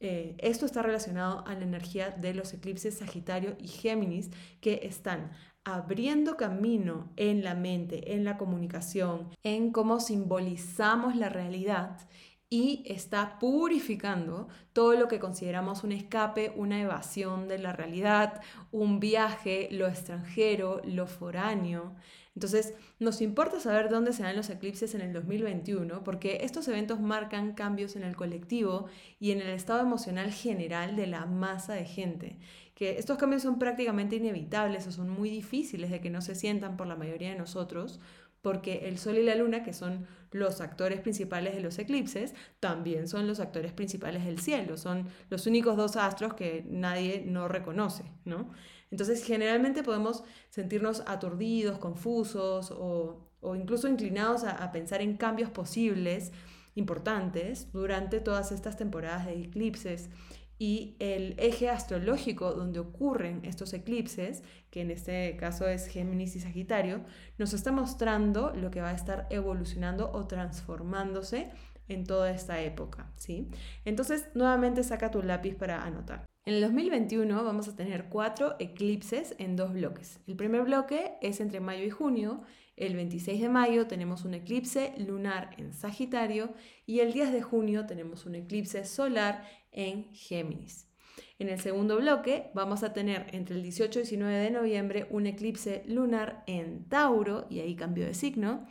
[0.00, 4.30] Eh, esto está relacionado a la energía de los eclipses Sagitario y Géminis
[4.60, 5.30] que están
[5.64, 11.96] abriendo camino en la mente, en la comunicación, en cómo simbolizamos la realidad
[12.50, 19.00] y está purificando todo lo que consideramos un escape, una evasión de la realidad, un
[19.00, 21.94] viaje, lo extranjero, lo foráneo.
[22.34, 27.00] Entonces, nos importa saber dónde se dan los eclipses en el 2021 porque estos eventos
[27.00, 28.86] marcan cambios en el colectivo
[29.20, 32.38] y en el estado emocional general de la masa de gente.
[32.74, 36.76] Que estos cambios son prácticamente inevitables o son muy difíciles de que no se sientan
[36.76, 38.00] por la mayoría de nosotros
[38.44, 43.08] porque el Sol y la Luna, que son los actores principales de los eclipses, también
[43.08, 48.04] son los actores principales del cielo, son los únicos dos astros que nadie no reconoce,
[48.26, 48.50] ¿no?
[48.90, 56.30] Entonces, generalmente podemos sentirnos aturdidos, confusos o, incluso inclinados a pensar en cambios posibles
[56.74, 60.10] importantes durante todas estas temporadas de eclipses
[60.58, 66.40] y el eje astrológico donde ocurren estos eclipses, que en este caso es Géminis y
[66.40, 67.04] Sagitario,
[67.38, 71.50] nos está mostrando lo que va a estar evolucionando o transformándose
[71.88, 73.50] en toda esta época, ¿sí?
[73.84, 76.24] Entonces, nuevamente saca tu lápiz para anotar.
[76.46, 80.20] En el 2021 vamos a tener cuatro eclipses en dos bloques.
[80.26, 82.42] El primer bloque es entre mayo y junio.
[82.76, 86.52] El 26 de mayo tenemos un eclipse lunar en Sagitario
[86.84, 89.42] y el 10 de junio tenemos un eclipse solar
[89.74, 90.88] en Géminis.
[91.38, 95.26] En el segundo bloque vamos a tener entre el 18 y 19 de noviembre un
[95.26, 98.66] eclipse lunar en Tauro y ahí cambio de signo.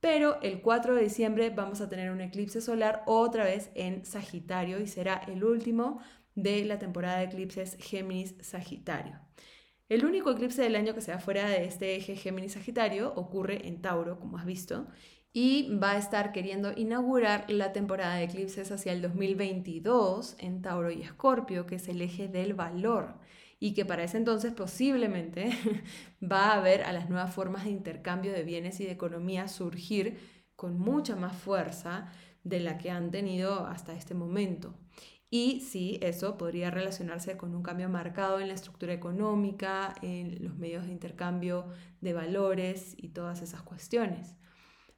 [0.00, 4.80] Pero el 4 de diciembre vamos a tener un eclipse solar otra vez en Sagitario
[4.80, 6.00] y será el último
[6.34, 9.20] de la temporada de eclipses Géminis-Sagitario.
[9.88, 14.20] El único eclipse del año que sea fuera de este eje Géminis-Sagitario ocurre en Tauro,
[14.20, 14.86] como has visto,
[15.40, 20.90] y va a estar queriendo inaugurar la temporada de eclipses hacia el 2022 en Tauro
[20.90, 23.14] y Escorpio, que es el eje del valor
[23.60, 25.50] y que para ese entonces posiblemente
[26.20, 30.18] va a ver a las nuevas formas de intercambio de bienes y de economía surgir
[30.56, 32.10] con mucha más fuerza
[32.42, 34.74] de la que han tenido hasta este momento.
[35.30, 40.58] Y sí, eso podría relacionarse con un cambio marcado en la estructura económica, en los
[40.58, 41.66] medios de intercambio
[42.00, 44.37] de valores y todas esas cuestiones.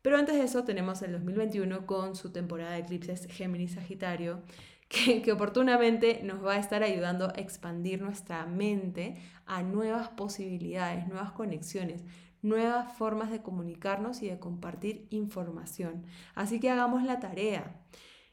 [0.03, 4.43] Pero antes de eso tenemos el 2021 con su temporada de eclipses Géminis-Sagitario,
[4.89, 11.07] que, que, oportunamente nos va a estar ayudando a expandir nuestra mente a nuevas posibilidades,
[11.07, 12.03] nuevas conexiones,
[12.43, 16.07] nuevas formas de comunicarnos y de compartir información.
[16.35, 17.81] Así que hagamos la tarea.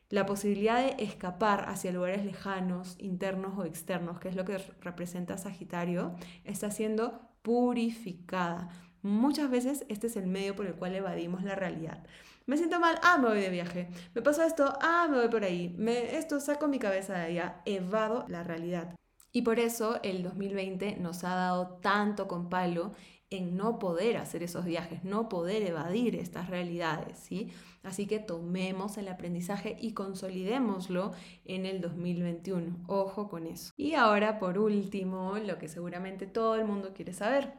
[0.09, 5.37] La posibilidad de escapar hacia lugares lejanos, internos o externos, que es lo que representa
[5.37, 8.69] Sagitario, está siendo purificada
[9.01, 12.03] Muchas veces este es el medio por el cual evadimos la realidad.
[12.45, 13.89] Me siento mal, ah, me voy de viaje.
[14.15, 15.75] Me pasó esto, ah, me voy por ahí.
[15.77, 18.95] Me, esto saco mi cabeza de allá, evado la realidad.
[19.31, 22.93] Y por eso el 2020 nos ha dado tanto con palo
[23.29, 27.51] en no poder hacer esos viajes, no poder evadir estas realidades, ¿sí?
[27.83, 31.11] Así que tomemos el aprendizaje y consolidémoslo
[31.45, 32.85] en el 2021.
[32.87, 33.73] Ojo con eso.
[33.75, 37.53] Y ahora, por último, lo que seguramente todo el mundo quiere saber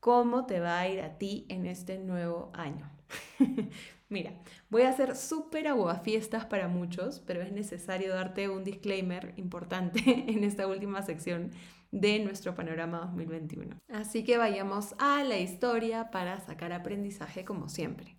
[0.00, 2.90] cómo te va a ir a ti en este nuevo año.
[4.08, 4.32] Mira,
[4.70, 10.42] voy a hacer súper aguafiestas para muchos, pero es necesario darte un disclaimer importante en
[10.42, 11.52] esta última sección
[11.92, 13.76] de nuestro panorama 2021.
[13.88, 18.16] Así que vayamos a la historia para sacar aprendizaje como siempre.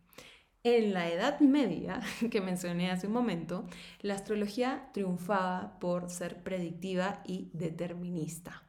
[0.63, 3.65] En la Edad Media, que mencioné hace un momento,
[4.01, 8.63] la astrología triunfaba por ser predictiva y determinista.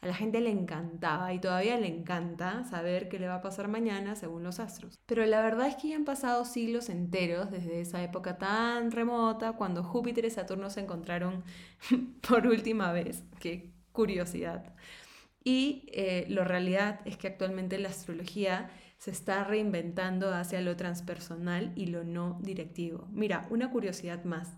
[0.00, 3.68] A la gente le encantaba y todavía le encanta saber qué le va a pasar
[3.68, 5.00] mañana según los astros.
[5.06, 9.52] Pero la verdad es que ya han pasado siglos enteros desde esa época tan remota
[9.52, 11.44] cuando Júpiter y Saturno se encontraron
[12.28, 13.24] por última vez.
[13.40, 14.74] Qué curiosidad.
[15.42, 21.72] Y eh, la realidad es que actualmente la astrología se está reinventando hacia lo transpersonal
[21.74, 23.08] y lo no directivo.
[23.12, 24.56] Mira, una curiosidad más.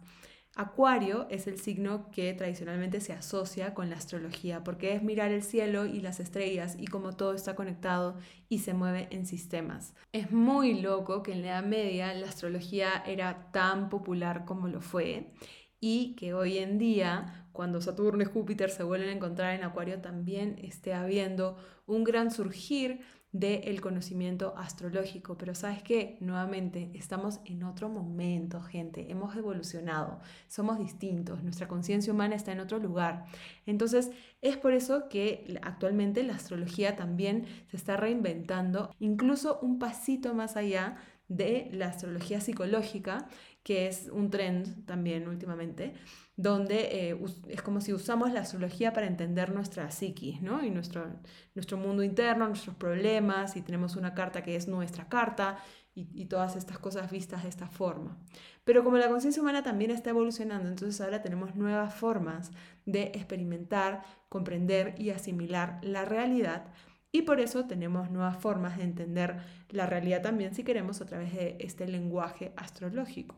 [0.56, 5.42] Acuario es el signo que tradicionalmente se asocia con la astrología porque es mirar el
[5.42, 8.16] cielo y las estrellas y cómo todo está conectado
[8.48, 9.94] y se mueve en sistemas.
[10.12, 14.80] Es muy loco que en la Edad Media la astrología era tan popular como lo
[14.80, 15.32] fue
[15.80, 20.00] y que hoy en día, cuando Saturno y Júpiter se vuelven a encontrar en Acuario,
[20.00, 23.00] también esté habiendo un gran surgir
[23.32, 25.36] del conocimiento astrológico.
[25.38, 32.12] Pero sabes qué, nuevamente, estamos en otro momento, gente, hemos evolucionado, somos distintos, nuestra conciencia
[32.12, 33.26] humana está en otro lugar.
[33.66, 34.10] Entonces,
[34.42, 40.56] es por eso que actualmente la astrología también se está reinventando, incluso un pasito más
[40.56, 40.96] allá
[41.28, 43.28] de la astrología psicológica,
[43.62, 45.94] que es un trend también últimamente,
[46.40, 47.18] donde eh,
[47.48, 50.64] es como si usamos la astrología para entender nuestra psiquis, ¿no?
[50.64, 51.06] Y nuestro,
[51.54, 55.58] nuestro mundo interno, nuestros problemas, y tenemos una carta que es nuestra carta,
[55.92, 58.16] y, todas estas cosas vistas de esta forma.
[58.64, 62.52] Pero como la conciencia humana también está evolucionando, entonces ahora tenemos nuevas formas
[62.86, 66.72] de experimentar, comprender y asimilar la realidad
[67.12, 71.34] y por eso tenemos nuevas formas de entender la realidad también si queremos a través
[71.34, 73.34] de este lenguaje astrológico.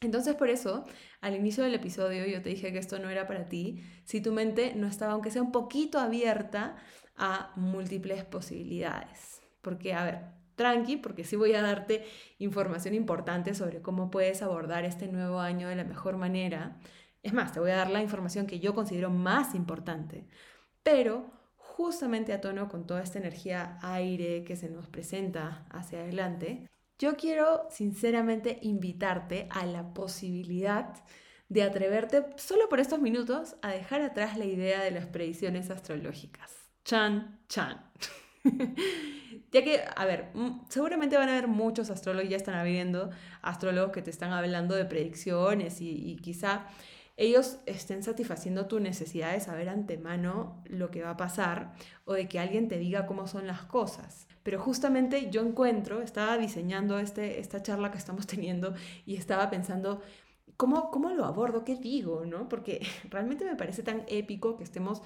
[0.00, 0.84] Entonces por eso,
[1.20, 4.32] al inicio del episodio yo te dije que esto no era para ti si tu
[4.32, 6.76] mente no estaba, aunque sea un poquito abierta,
[7.16, 9.40] a múltiples posibilidades.
[9.62, 10.20] Porque, a ver,
[10.54, 12.04] tranqui, porque sí voy a darte
[12.38, 16.78] información importante sobre cómo puedes abordar este nuevo año de la mejor manera.
[17.22, 20.26] Es más, te voy a dar la información que yo considero más importante,
[20.82, 26.70] pero justamente a tono con toda esta energía aire que se nos presenta hacia adelante,
[26.98, 30.94] yo quiero sinceramente invitarte a la posibilidad
[31.48, 36.52] de atreverte solo por estos minutos a dejar atrás la idea de las predicciones astrológicas.
[36.84, 37.84] Chan, chan.
[39.52, 43.10] ya que, a ver, mm, seguramente van a haber muchos astrólogos, ya están habiendo
[43.42, 46.66] astrólogos que te están hablando de predicciones y, quizá
[47.16, 51.72] ellos estén satisfaciendo tu necesidad de saber antemano lo que va a pasar
[52.04, 54.28] o de que alguien te diga cómo son las cosas.
[54.42, 58.74] Pero justamente yo encuentro, estaba diseñando este, esta charla que estamos teniendo
[59.06, 60.02] y estaba pensando,
[60.56, 61.64] ¿cómo, cómo lo abordo?
[61.64, 62.26] ¿Qué digo?
[62.26, 62.48] ¿no?
[62.48, 65.02] Porque realmente me parece tan épico que estemos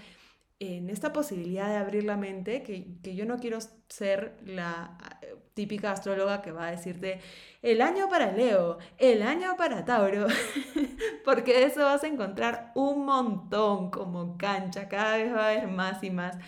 [0.59, 3.59] en esta posibilidad de abrir la mente, que, yo no quiero
[3.89, 4.99] ser la
[5.61, 7.21] típica astróloga que va a decirte
[7.61, 10.27] el año para Leo, el año para Tauro,
[11.27, 16.03] porque eso vas a encontrar un montón como cancha, cada vez va a haber más
[16.03, 16.39] y más.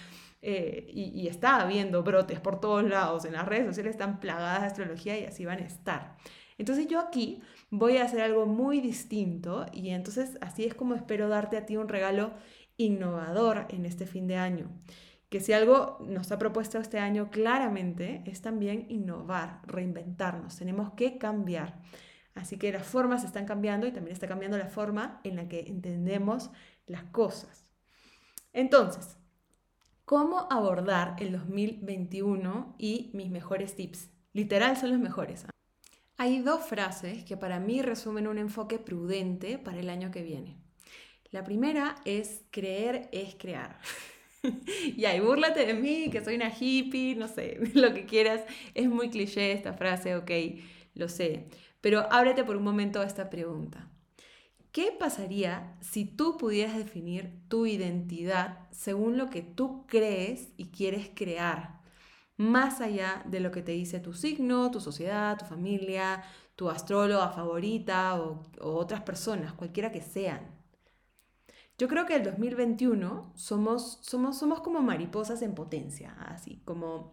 [0.40, 4.62] Eh, y, y, está habiendo brotes por todos lados, en las redes sociales están plagadas
[4.62, 6.16] de astrología y así van a estar.
[6.56, 11.28] Entonces yo aquí voy a hacer algo muy distinto y entonces así es como espero
[11.28, 12.32] darte a ti un regalo
[12.78, 14.70] innovador en este fin de año.
[15.32, 20.58] Que si algo nos ha propuesto este año claramente es también innovar, reinventarnos.
[20.58, 21.80] Tenemos que cambiar.
[22.34, 25.60] Así que las formas están cambiando y también está cambiando la forma en la que
[25.60, 26.50] entendemos
[26.84, 27.72] las cosas.
[28.52, 29.16] Entonces,
[30.04, 34.10] ¿cómo abordar el 2021 y mis mejores tips?
[34.34, 35.46] Literal son los mejores.
[35.46, 35.50] ¿ah?
[36.18, 40.58] Hay dos frases que para mí resumen un enfoque prudente para el año que viene.
[41.30, 43.78] La primera es creer es crear.
[44.96, 48.42] y ahí, búrlate de mí, que soy una hippie, no sé, lo que quieras.
[48.74, 50.30] Es muy cliché esta frase, ok,
[50.94, 51.48] lo sé.
[51.80, 53.88] Pero ábrete por un momento a esta pregunta.
[54.72, 61.10] ¿Qué pasaría si tú pudieras definir tu identidad según lo que tú crees y quieres
[61.14, 61.80] crear?
[62.38, 66.24] Más allá de lo que te dice tu signo, tu sociedad, tu familia,
[66.56, 70.61] tu astróloga favorita o, o otras personas, cualquiera que sean.
[71.78, 77.12] Yo creo que el 2021 somos, somos, somos como mariposas en potencia, así como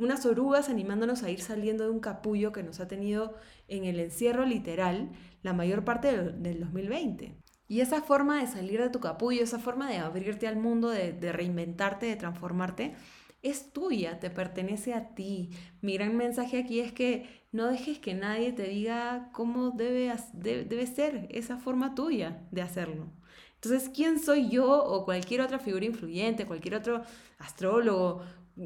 [0.00, 3.34] unas orugas animándonos a ir saliendo de un capullo que nos ha tenido
[3.68, 5.10] en el encierro literal
[5.42, 7.36] la mayor parte del, 2020.
[7.68, 11.32] Y esa forma de salir de tu capullo, esa forma de abrirte al mundo, de,
[11.32, 12.94] reinventarte, de transformarte,
[13.42, 15.50] es tuya, te pertenece a ti.
[15.80, 20.86] Mi gran mensaje aquí es que no dejes que nadie te diga cómo debe, debe
[20.86, 23.19] ser esa forma tuya de hacerlo.
[23.62, 27.02] Entonces, ¿quién soy yo o cualquier otra figura influyente, cualquier otro
[27.38, 28.22] astrólogo,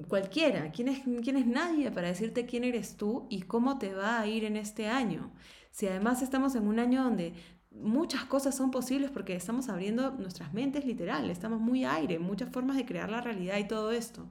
[0.08, 0.70] cualquiera?
[0.70, 4.26] ¿Quién es, quién es nadie para decirte quién eres tú y cómo te va a
[4.28, 5.32] ir en este año?
[5.72, 7.34] Si además estamos en un año donde
[7.72, 12.76] muchas cosas son posibles porque estamos abriendo nuestras mentes literal, estamos muy aire, muchas formas
[12.76, 14.30] de crear la realidad y todo esto.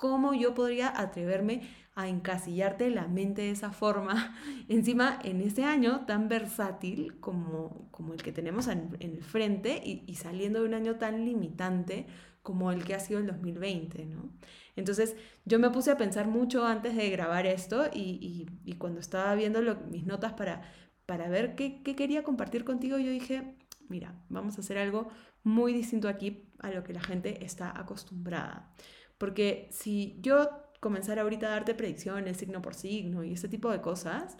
[0.00, 1.60] ¿Cómo yo podría atreverme
[1.94, 4.34] a encasillarte la mente de esa forma?
[4.68, 10.14] Encima, en este año tan versátil como, como el que tenemos en, el frente y,
[10.14, 12.06] saliendo de un año tan limitante
[12.42, 14.30] como el que ha sido el 2020, ¿no?
[14.74, 18.46] Entonces, yo me puse a pensar mucho antes de grabar esto y,
[18.78, 20.62] cuando estaba viendo mis notas para,
[21.04, 23.54] para ver qué, qué quería compartir contigo, yo dije,
[23.90, 25.10] mira, vamos a hacer algo
[25.42, 28.72] muy distinto aquí a lo que la gente está acostumbrada.
[29.20, 30.48] Porque si yo
[30.80, 34.38] comenzara ahorita a darte predicciones, signo por signo y ese tipo de cosas,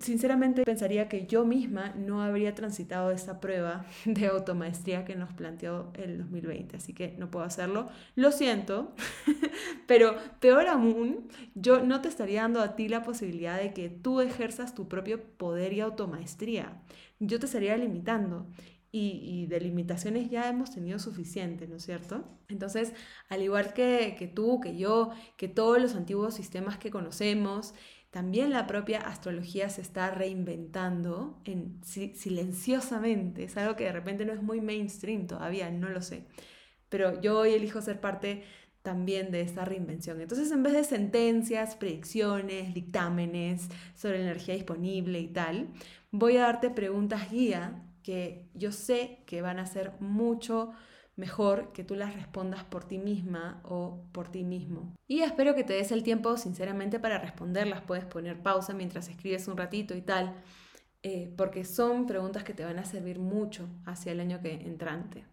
[0.00, 5.92] sinceramente pensaría que yo misma no habría transitado esa prueba de automaestría que nos planteó
[5.94, 7.88] el 2020, así que no puedo hacerlo.
[8.16, 8.96] Lo siento,
[9.86, 14.20] pero peor aún, yo no te estaría dando a ti la posibilidad de que tú
[14.20, 16.82] ejerzas tu propio poder y automaestría.
[17.20, 18.48] Yo te estaría limitando
[18.94, 22.24] y, de limitaciones ya hemos tenido suficiente, ¿no es cierto?
[22.48, 22.92] Entonces,
[23.30, 27.74] al igual que, que tú, que yo, que todos los antiguos sistemas que conocemos,
[28.10, 33.44] también la propia astrología se está reinventando en, silenciosamente.
[33.44, 36.26] Es algo que de repente no es muy mainstream todavía, no lo sé.
[36.90, 38.44] Pero yo hoy elijo ser parte
[38.82, 40.20] también de esta reinvención.
[40.20, 45.68] Entonces, en vez de sentencias, predicciones, dictámenes sobre la energía disponible y tal,
[46.10, 50.72] voy a darte preguntas guía que yo sé que van a ser mucho
[51.16, 54.94] mejor que tú las respondas por ti misma o por ti mismo.
[55.06, 57.82] Y espero que te des el tiempo, sinceramente, para responderlas.
[57.82, 60.34] Puedes poner pausa mientras escribes un ratito y tal,
[61.02, 65.26] eh, porque son preguntas que te van a servir mucho hacia el año que entrante.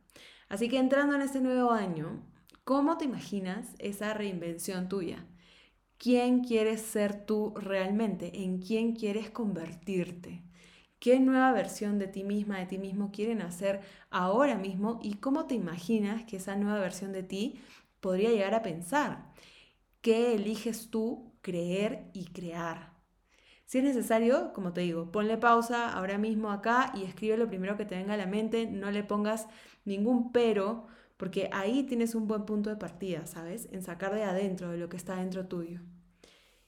[0.50, 2.24] Así que entrando en este nuevo año,
[2.64, 5.26] ¿cómo te imaginas esa reinvención tuya?
[5.98, 8.44] ¿Quién quieres ser tú realmente?
[8.44, 10.44] ¿En quién quieres convertirte?
[11.00, 15.46] Qué nueva versión de ti misma, de ti mismo quieren hacer ahora mismo y cómo
[15.46, 17.60] te imaginas que esa nueva versión de ti
[18.00, 19.32] podría llegar a pensar.
[20.02, 22.94] ¿Qué eliges tú creer y crear?
[23.66, 27.78] Si es necesario, como te digo, ponle pausa ahora mismo acá y escribe lo primero
[27.78, 29.48] que te venga a la mente, no le pongas
[29.86, 30.88] ningún pero,
[31.18, 33.68] porque ahí tienes un buen punto de partida, ¿sabes?
[33.72, 35.82] En sacar de adentro de lo que está dentro tuyo.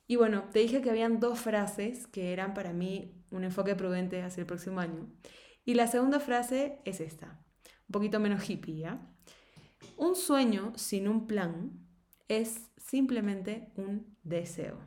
[0.08, 4.22] Y bueno, te dije que habían dos frases que eran para mí un enfoque prudente
[4.22, 5.10] hacia el próximo año.
[5.66, 7.40] Y la segunda frase es esta,
[7.88, 8.90] un poquito menos hippie,
[9.98, 11.72] Un sueño sin un plan
[12.28, 14.80] es simplemente un deseo.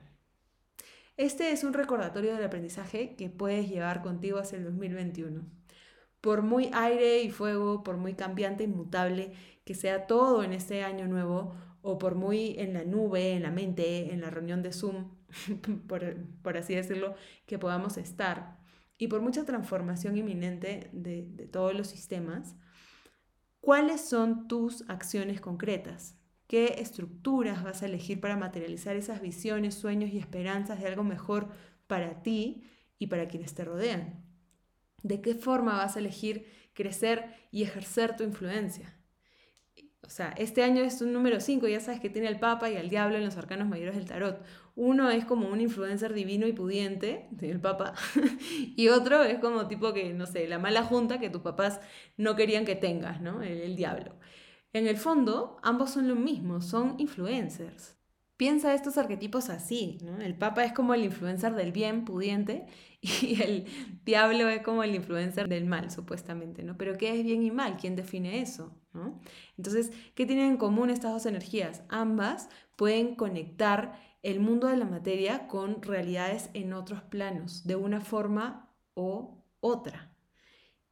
[1.16, 5.42] Este es un recordatorio del aprendizaje que puedes llevar contigo hacia el 2021.
[6.20, 9.32] Por muy aire y fuego, por muy cambiante y mutable
[9.64, 13.50] que sea todo en este año nuevo, o por muy en la nube, en la
[13.50, 15.10] mente, en la reunión de Zoom,
[16.42, 17.14] por, así decirlo,
[17.46, 18.58] que podamos estar,
[18.98, 22.56] y por mucha transformación inminente de, de todos los sistemas,
[23.60, 26.16] ¿cuáles son tus acciones concretas?
[26.46, 31.48] ¿Qué estructuras vas a elegir para materializar esas visiones, sueños y esperanzas de algo mejor
[31.86, 32.64] para ti
[32.98, 34.24] y para quienes te rodean?
[35.02, 38.94] ¿De qué forma vas a elegir crecer y ejercer tu influencia?
[40.06, 42.76] O sea, este año es un número 5, ya sabes que tiene el Papa y
[42.76, 44.44] al Diablo en los arcanos mayores del tarot.
[44.76, 47.94] Uno es como un influencer divino y pudiente, el Papa,
[48.76, 51.80] y otro es como tipo que, no sé, la mala junta que tus papás
[52.16, 53.42] no querían que tengas, ¿no?
[53.42, 54.16] El, el Diablo.
[54.72, 57.96] En el fondo, ambos son lo mismo, son influencers.
[58.36, 60.18] Piensa estos arquetipos así, ¿no?
[60.20, 62.66] El Papa es como el influencer del bien, pudiente,
[63.00, 63.66] y el
[64.04, 66.76] diablo es como el influencer del mal, supuestamente, ¿no?
[66.76, 67.76] Pero ¿qué es bien y mal?
[67.76, 68.76] ¿Quién define eso?
[69.56, 71.82] Entonces, ¿qué tienen en común estas dos energías?
[71.88, 78.00] Ambas pueden conectar el mundo de la materia con realidades en otros planos, de una
[78.00, 80.10] forma o otra.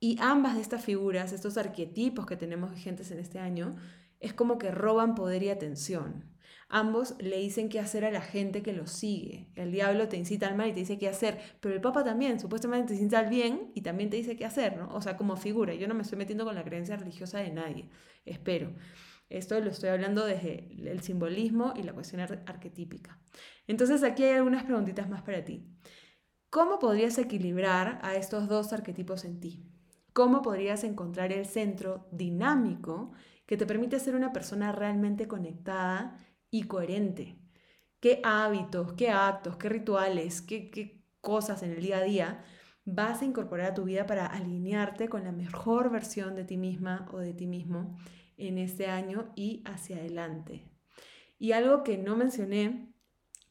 [0.01, 3.77] Y ambas de estas figuras, estos arquetipos que tenemos vigentes en este año,
[4.21, 6.32] es como que roban poder y atención.
[6.75, 9.51] Ambos le dicen qué hacer a la gente que los sigue.
[9.57, 12.41] El diablo te incita al mal y te dice qué hacer, pero el Papa también,
[12.41, 14.89] supuestamente te incita al bien y también te dice qué hacer, ¿no?
[14.95, 15.75] O sea, como figura.
[15.75, 17.91] Yo no me estoy metiendo con la creencia religiosa de nadie,
[18.25, 18.73] espero.
[19.29, 23.21] Esto lo estoy hablando desde el simbolismo y la cuestión arquetípica.
[23.67, 25.69] Entonces aquí hay algunas preguntitas más para ti.
[26.49, 29.63] ¿Cómo podrías equilibrar a estos dos arquetipos en ti?
[30.15, 33.13] ¿Cómo podrías encontrar el centro dinámico
[33.45, 36.17] que te permite ser una persona realmente conectada
[36.53, 37.39] y coherente.
[37.99, 42.45] ¿Qué hábitos, qué actos, qué rituales, qué, qué cosas en el día a día
[42.85, 47.09] vas a incorporar a tu vida para alinearte con la mejor versión de ti misma
[47.13, 47.97] o de ti mismo
[48.37, 50.69] en este año y hacia adelante?
[51.39, 52.93] Y algo que no mencioné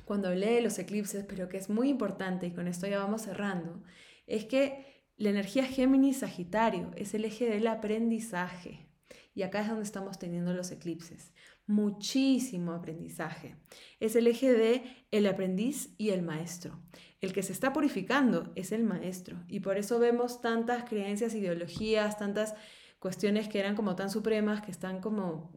[0.05, 3.23] cuando hablé de los eclipses, pero que es muy importante y con esto ya vamos
[3.23, 3.81] cerrando,
[4.27, 8.89] es que la energía Géminis-Sagitario es el eje del aprendizaje.
[9.33, 11.33] Y acá es donde estamos teniendo los eclipses
[11.67, 13.55] muchísimo aprendizaje.
[13.99, 16.79] Es el eje de el aprendiz y el maestro.
[17.21, 22.17] El que se está purificando es el maestro y por eso vemos tantas creencias, ideologías,
[22.17, 22.55] tantas
[22.99, 25.51] cuestiones que eran como tan supremas que están como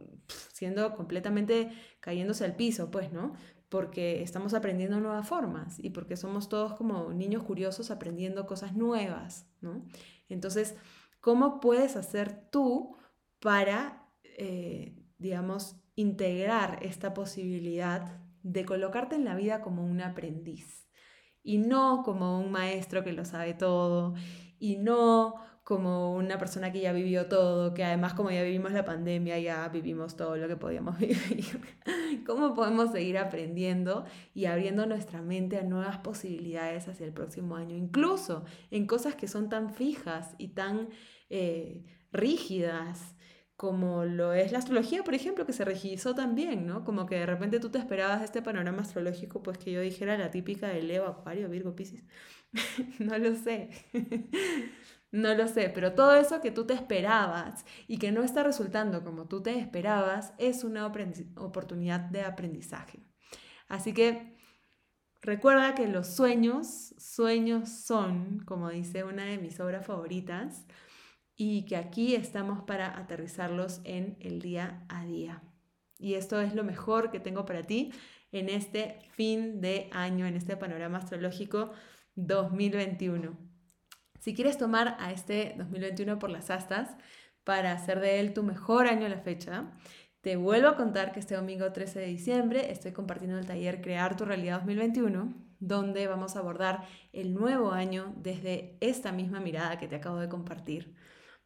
[0.51, 3.33] siendo completamente cayéndose al piso, pues, ¿no?
[3.69, 9.47] Porque estamos aprendiendo nuevas formas y porque somos todos como niños curiosos aprendiendo cosas nuevas,
[9.61, 9.85] ¿no?
[10.29, 10.75] Entonces,
[11.19, 12.95] ¿cómo puedes hacer tú
[13.39, 20.87] para, eh, digamos, integrar esta posibilidad de colocarte en la vida como un aprendiz
[21.41, 24.15] y no como un maestro que lo sabe todo
[24.59, 25.35] y no
[25.65, 29.67] como una persona que ya vivió todo, que además como ya vivimos la pandemia, ya
[29.69, 31.59] vivimos todo lo que podíamos vivir.
[32.25, 37.75] ¿Cómo podemos seguir aprendiendo y abriendo nuestra mente a nuevas posibilidades hacia el próximo año?
[37.75, 40.89] Incluso en cosas que son tan fijas y tan
[41.31, 43.14] eh, rígidas
[43.57, 46.83] como lo es la astrología, por ejemplo, que se registró también, ¿no?
[46.83, 50.31] Como que de repente tú te esperabas este panorama astrológico, pues que yo dijera la
[50.31, 52.03] típica de Leo, Acuario, Virgo, Piscis.
[52.99, 53.69] no lo sé.
[55.11, 59.03] no lo sé, pero todo eso que tú te esperabas y que no está resultando
[59.03, 62.99] como tú te esperabas es una oportunidad de aprendizaje.
[63.69, 64.37] Así que
[65.21, 70.65] recuerda que los sueños, sueños son, como dice una de mis obras favoritas,
[71.35, 75.41] y que aquí estamos para aterrizarlos en el día a día.
[75.97, 77.91] Y esto es lo mejor que tengo para ti
[78.31, 81.71] en este fin de año, en este panorama astrológico
[82.15, 83.37] 2021.
[84.19, 86.95] Si quieres tomar a este 2021 por las astas
[87.43, 89.71] para hacer de él tu mejor año a la fecha,
[90.21, 94.17] te vuelvo a contar que este domingo 13 de diciembre estoy compartiendo el taller Crear
[94.17, 99.87] tu realidad 2021, donde vamos a abordar el nuevo año desde esta misma mirada que
[99.87, 100.95] te acabo de compartir.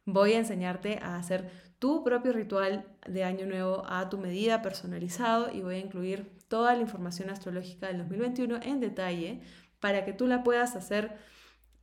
[0.04, 5.52] Voy a enseñarte a hacer tu propio ritual de año nuevo a tu medida personalizado
[5.52, 9.40] y voy a incluir toda la información astrológica del 2021 en detalle
[9.78, 11.16] para que tú la puedas hacer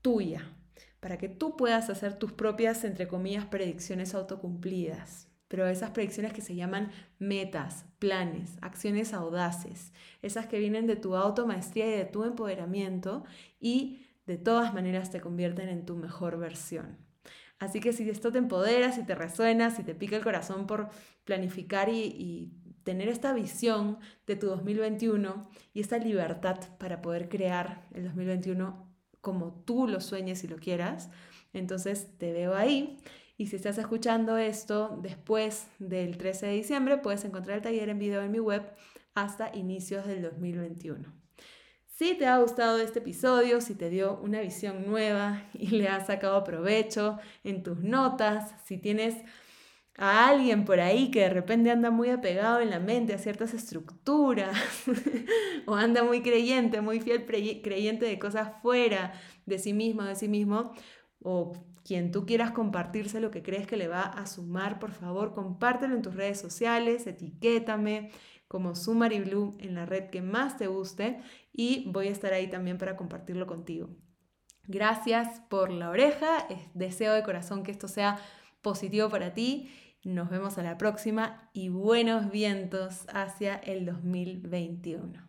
[0.02, 0.44] tuya,
[1.00, 5.28] para que tú puedas hacer tus propias, entre comillas, predicciones autocumplidas.
[5.48, 11.16] Pero esas predicciones que se llaman metas, planes, acciones audaces, esas que vienen de tu
[11.16, 13.24] automaestría y de tu empoderamiento
[13.60, 17.07] y de todas maneras te convierten en tu mejor versión.
[17.60, 20.90] Así que si esto te empodera, si te resuena, si te pica el corazón por
[21.24, 22.54] planificar y,
[22.84, 23.98] tener esta visión
[24.28, 28.88] de tu 2021 y esta libertad para poder crear el 2021
[29.20, 31.10] como tú lo sueñes y lo quieras,
[31.52, 32.98] entonces te veo ahí.
[33.36, 38.00] Y si estás escuchando esto después del 13 de diciembre, puedes encontrar el taller en
[38.00, 38.64] video en mi web
[39.16, 41.27] hasta inicios del 2021.
[41.98, 46.06] Si te ha gustado este episodio, si te dio una visión nueva y le has
[46.06, 49.16] sacado provecho en tus notas, si tienes
[49.98, 53.56] a alguien por ahí que de repente anda muy apegado en la mente a ciertas
[53.56, 54.56] estructuras
[55.66, 59.14] o anda muy creyente, muy fiel creyente de cosas fuera
[59.48, 60.74] de sí mismo, de sí mismo,
[61.24, 65.34] o quien tú quieras compartirse lo que crees que le va a sumar, por favor,
[65.34, 68.12] compártelo en tus redes sociales, etiquétame
[68.48, 71.20] como Blue en la red que más te guste
[71.58, 73.90] y voy a estar ahí también para compartirlo contigo.
[74.68, 78.20] Gracias por la oreja, deseo de corazón que esto sea
[78.62, 79.70] positivo para ti.
[80.04, 85.27] Nos vemos a la próxima y buenos vientos hacia el 2021.